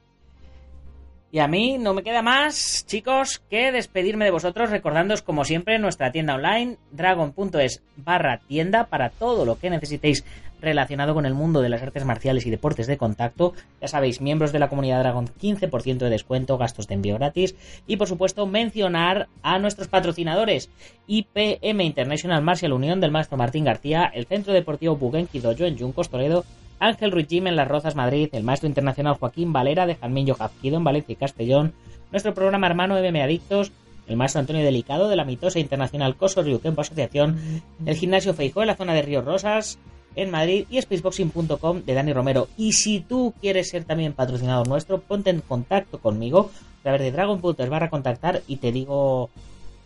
Y 1.35 1.39
a 1.39 1.49
mí 1.49 1.79
no 1.79 1.95
me 1.95 2.03
queda 2.03 2.21
más, 2.21 2.85
chicos, 2.87 3.43
que 3.49 3.73
despedirme 3.73 4.27
de 4.27 4.31
vosotros 4.31 4.69
recordándoos 4.69 5.23
como 5.23 5.47
siempre 5.47 5.79
nuestra 5.79 6.13
tienda 6.13 6.35
online 6.35 6.77
dragon.es 6.91 7.83
barra 7.97 8.41
tienda 8.47 8.85
para 8.85 9.09
todo 9.09 9.47
lo 9.47 9.59
que 9.59 9.71
necesitéis 9.71 10.27
relacionado 10.61 11.15
con 11.15 11.25
el 11.25 11.33
mundo 11.33 11.63
de 11.63 11.71
las 11.71 11.83
artes 11.83 12.05
marciales 12.05 12.45
y 12.45 12.51
deportes 12.51 12.87
de 12.87 12.99
contacto. 12.99 13.55
Ya 13.81 13.89
sabéis, 13.89 14.21
miembros 14.21 14.53
de 14.53 14.59
la 14.59 14.69
comunidad 14.69 15.01
Dragon 15.01 15.27
15% 15.27 15.97
de 15.97 16.11
descuento, 16.11 16.59
gastos 16.59 16.87
de 16.87 16.95
envío 16.97 17.15
gratis 17.15 17.57
y 17.87 17.97
por 17.97 18.09
supuesto 18.09 18.47
mencionar 18.47 19.29
a 19.43 19.59
nuestros 19.59 19.89
patrocinadores 19.89 20.69
IPM 21.07 21.81
International 21.81 22.43
Martial 22.43 22.75
Unión 22.75 23.01
del 23.01 23.11
maestro 23.11 23.39
Martín 23.39 23.65
García, 23.65 24.05
el 24.15 24.27
Centro 24.27 24.53
Deportivo 24.53 24.97
Bugenki 24.97 25.41
Dojo 25.41 25.65
en 25.65 25.79
Juncos 25.79 26.11
Toledo, 26.11 26.45
Ángel 26.83 27.13
Ruiz 27.13 27.29
en 27.31 27.55
Las 27.55 27.69
Rozas, 27.69 27.95
Madrid, 27.95 28.29
el 28.33 28.43
maestro 28.43 28.69
internacional 28.69 29.15
Joaquín 29.15 29.53
Valera 29.53 29.87
de 29.87 29.95
Jamín 29.95 30.27
Jafquido 30.35 30.79
en 30.79 30.85
Valencia 30.85 31.13
y 31.13 31.17
Castellón, 31.17 31.75
nuestro 32.11 32.35
programa 32.35 32.67
hermano 32.67 32.97
MM 33.01 33.23
Adictos, 33.23 33.71
el 34.09 34.17
maestro 34.17 34.41
Antonio 34.41 34.65
Delicado 34.65 35.09
de 35.09 35.15
la 35.15 35.25
mitosa 35.25 35.61
internacional 35.61 36.17
Coso 36.17 36.43
Ryukempo 36.43 36.81
Asociación, 36.81 37.63
el 37.87 37.95
gimnasio 37.95 38.35
Feijó 38.35 38.63
en 38.63 38.67
la 38.67 38.75
zona 38.75 38.95
de 38.95 39.03
Río 39.03 39.23
Rosas, 39.23 39.79
en 40.17 40.33
Madrid 40.33 40.67
y 40.71 40.83
spaceboxing.com 40.83 41.83
de 41.87 41.95
Dani 41.95 42.13
Romero. 42.13 42.49
Y 42.57 42.73
si 42.73 42.99
tú 42.99 43.33
quieres 43.41 43.71
ser 43.71 43.85
también 43.85 44.13
patrocinador 44.13 44.67
nuestro, 44.67 45.01
ponte 45.01 45.31
en 45.31 45.41
contacto 45.41 46.01
conmigo 46.01 46.51
a 46.85 46.91
de 46.99 47.13
dragon.es 47.13 47.69
barra 47.69 47.91
contactar 47.91 48.43
y 48.49 48.57
te 48.57 48.73
digo 48.73 49.31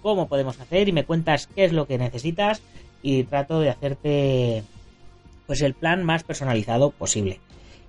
cómo 0.00 0.28
podemos 0.28 0.58
hacer 0.60 0.88
y 0.88 0.92
me 0.92 1.04
cuentas 1.04 1.46
qué 1.46 1.66
es 1.66 1.72
lo 1.72 1.86
que 1.86 1.98
necesitas 1.98 2.62
y 3.02 3.24
trato 3.24 3.60
de 3.60 3.68
hacerte 3.68 4.64
pues 5.46 5.62
el 5.62 5.74
plan 5.74 6.04
más 6.04 6.24
personalizado 6.24 6.90
posible. 6.90 7.40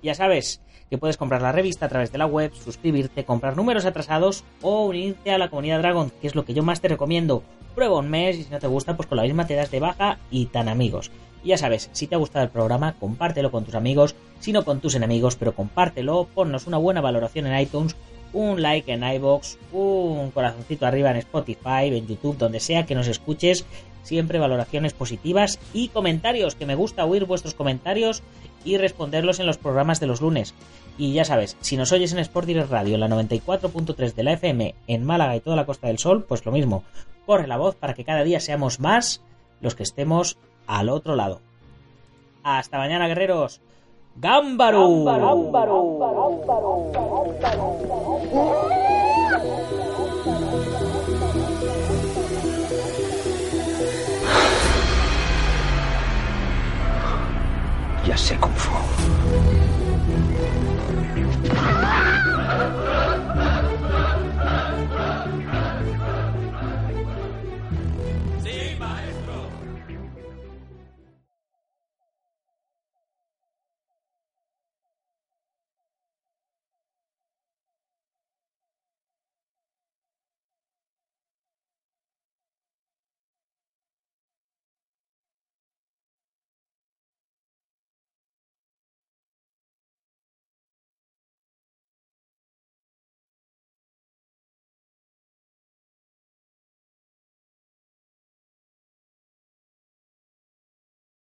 Ya 0.03 0.13
sabes 0.13 0.61
que 0.89 0.97
puedes 0.97 1.17
comprar 1.17 1.41
la 1.41 1.51
revista 1.51 1.85
a 1.85 1.89
través 1.89 2.11
de 2.11 2.17
la 2.17 2.25
web, 2.25 2.51
suscribirte, 2.53 3.25
comprar 3.25 3.57
números 3.57 3.85
atrasados 3.85 4.43
o 4.61 4.85
unirte 4.85 5.31
a 5.31 5.37
la 5.37 5.49
comunidad 5.49 5.79
Dragon, 5.79 6.11
que 6.21 6.27
es 6.27 6.35
lo 6.35 6.45
que 6.45 6.53
yo 6.53 6.63
más 6.63 6.81
te 6.81 6.87
recomiendo. 6.87 7.43
Prueba 7.75 7.99
un 7.99 8.09
mes 8.09 8.37
y 8.37 8.43
si 8.43 8.49
no 8.49 8.59
te 8.59 8.67
gusta, 8.67 8.95
pues 8.95 9.07
con 9.07 9.17
la 9.17 9.23
misma 9.23 9.47
te 9.47 9.55
das 9.55 9.71
de 9.71 9.79
baja 9.79 10.17
y 10.31 10.45
tan 10.47 10.69
amigos. 10.69 11.11
Y 11.43 11.49
ya 11.49 11.57
sabes, 11.57 11.89
si 11.91 12.07
te 12.07 12.15
ha 12.15 12.19
gustado 12.19 12.45
el 12.45 12.51
programa, 12.51 12.95
compártelo 12.99 13.51
con 13.51 13.65
tus 13.65 13.75
amigos, 13.75 14.15
si 14.39 14.51
no 14.51 14.65
con 14.65 14.79
tus 14.79 14.95
enemigos, 14.95 15.35
pero 15.35 15.53
compártelo, 15.53 16.27
ponnos 16.33 16.67
una 16.67 16.77
buena 16.77 17.01
valoración 17.01 17.47
en 17.47 17.59
iTunes, 17.59 17.95
un 18.33 18.61
like 18.61 18.91
en 18.91 19.03
iBox, 19.03 19.57
un 19.71 20.31
corazoncito 20.31 20.85
arriba 20.85 21.11
en 21.11 21.17
Spotify, 21.17 21.85
en 21.85 22.07
YouTube, 22.07 22.37
donde 22.37 22.59
sea 22.59 22.85
que 22.85 22.95
nos 22.95 23.07
escuches 23.07 23.65
siempre 24.07 24.39
valoraciones 24.39 24.93
positivas 24.93 25.59
y 25.73 25.89
comentarios, 25.89 26.55
que 26.55 26.65
me 26.65 26.75
gusta 26.75 27.05
oír 27.05 27.25
vuestros 27.25 27.53
comentarios 27.53 28.23
y 28.65 28.77
responderlos 28.77 29.39
en 29.39 29.45
los 29.45 29.57
programas 29.57 29.99
de 29.99 30.07
los 30.07 30.21
lunes. 30.21 30.55
Y 30.97 31.13
ya 31.13 31.25
sabes, 31.25 31.57
si 31.61 31.77
nos 31.77 31.91
oyes 31.91 32.11
en 32.13 32.19
Sport 32.19 32.47
Direct 32.47 32.71
Radio, 32.71 32.95
en 32.95 33.01
la 33.01 33.07
94.3 33.09 34.13
de 34.15 34.23
la 34.23 34.33
FM, 34.33 34.75
en 34.87 35.03
Málaga 35.05 35.35
y 35.35 35.41
toda 35.41 35.55
la 35.55 35.65
Costa 35.65 35.87
del 35.87 35.99
Sol, 35.99 36.25
pues 36.27 36.45
lo 36.45 36.51
mismo, 36.51 36.83
corre 37.25 37.47
la 37.47 37.57
voz 37.57 37.75
para 37.75 37.93
que 37.93 38.03
cada 38.03 38.23
día 38.23 38.39
seamos 38.39 38.79
más 38.79 39.21
los 39.61 39.75
que 39.75 39.83
estemos 39.83 40.37
al 40.65 40.89
otro 40.89 41.15
lado. 41.15 41.41
Hasta 42.43 42.77
mañana, 42.77 43.07
guerreros. 43.07 43.61
¡Gámbaro! 44.15 44.87
Já 58.07 58.15
sei 58.15 58.37
como. 58.37 58.96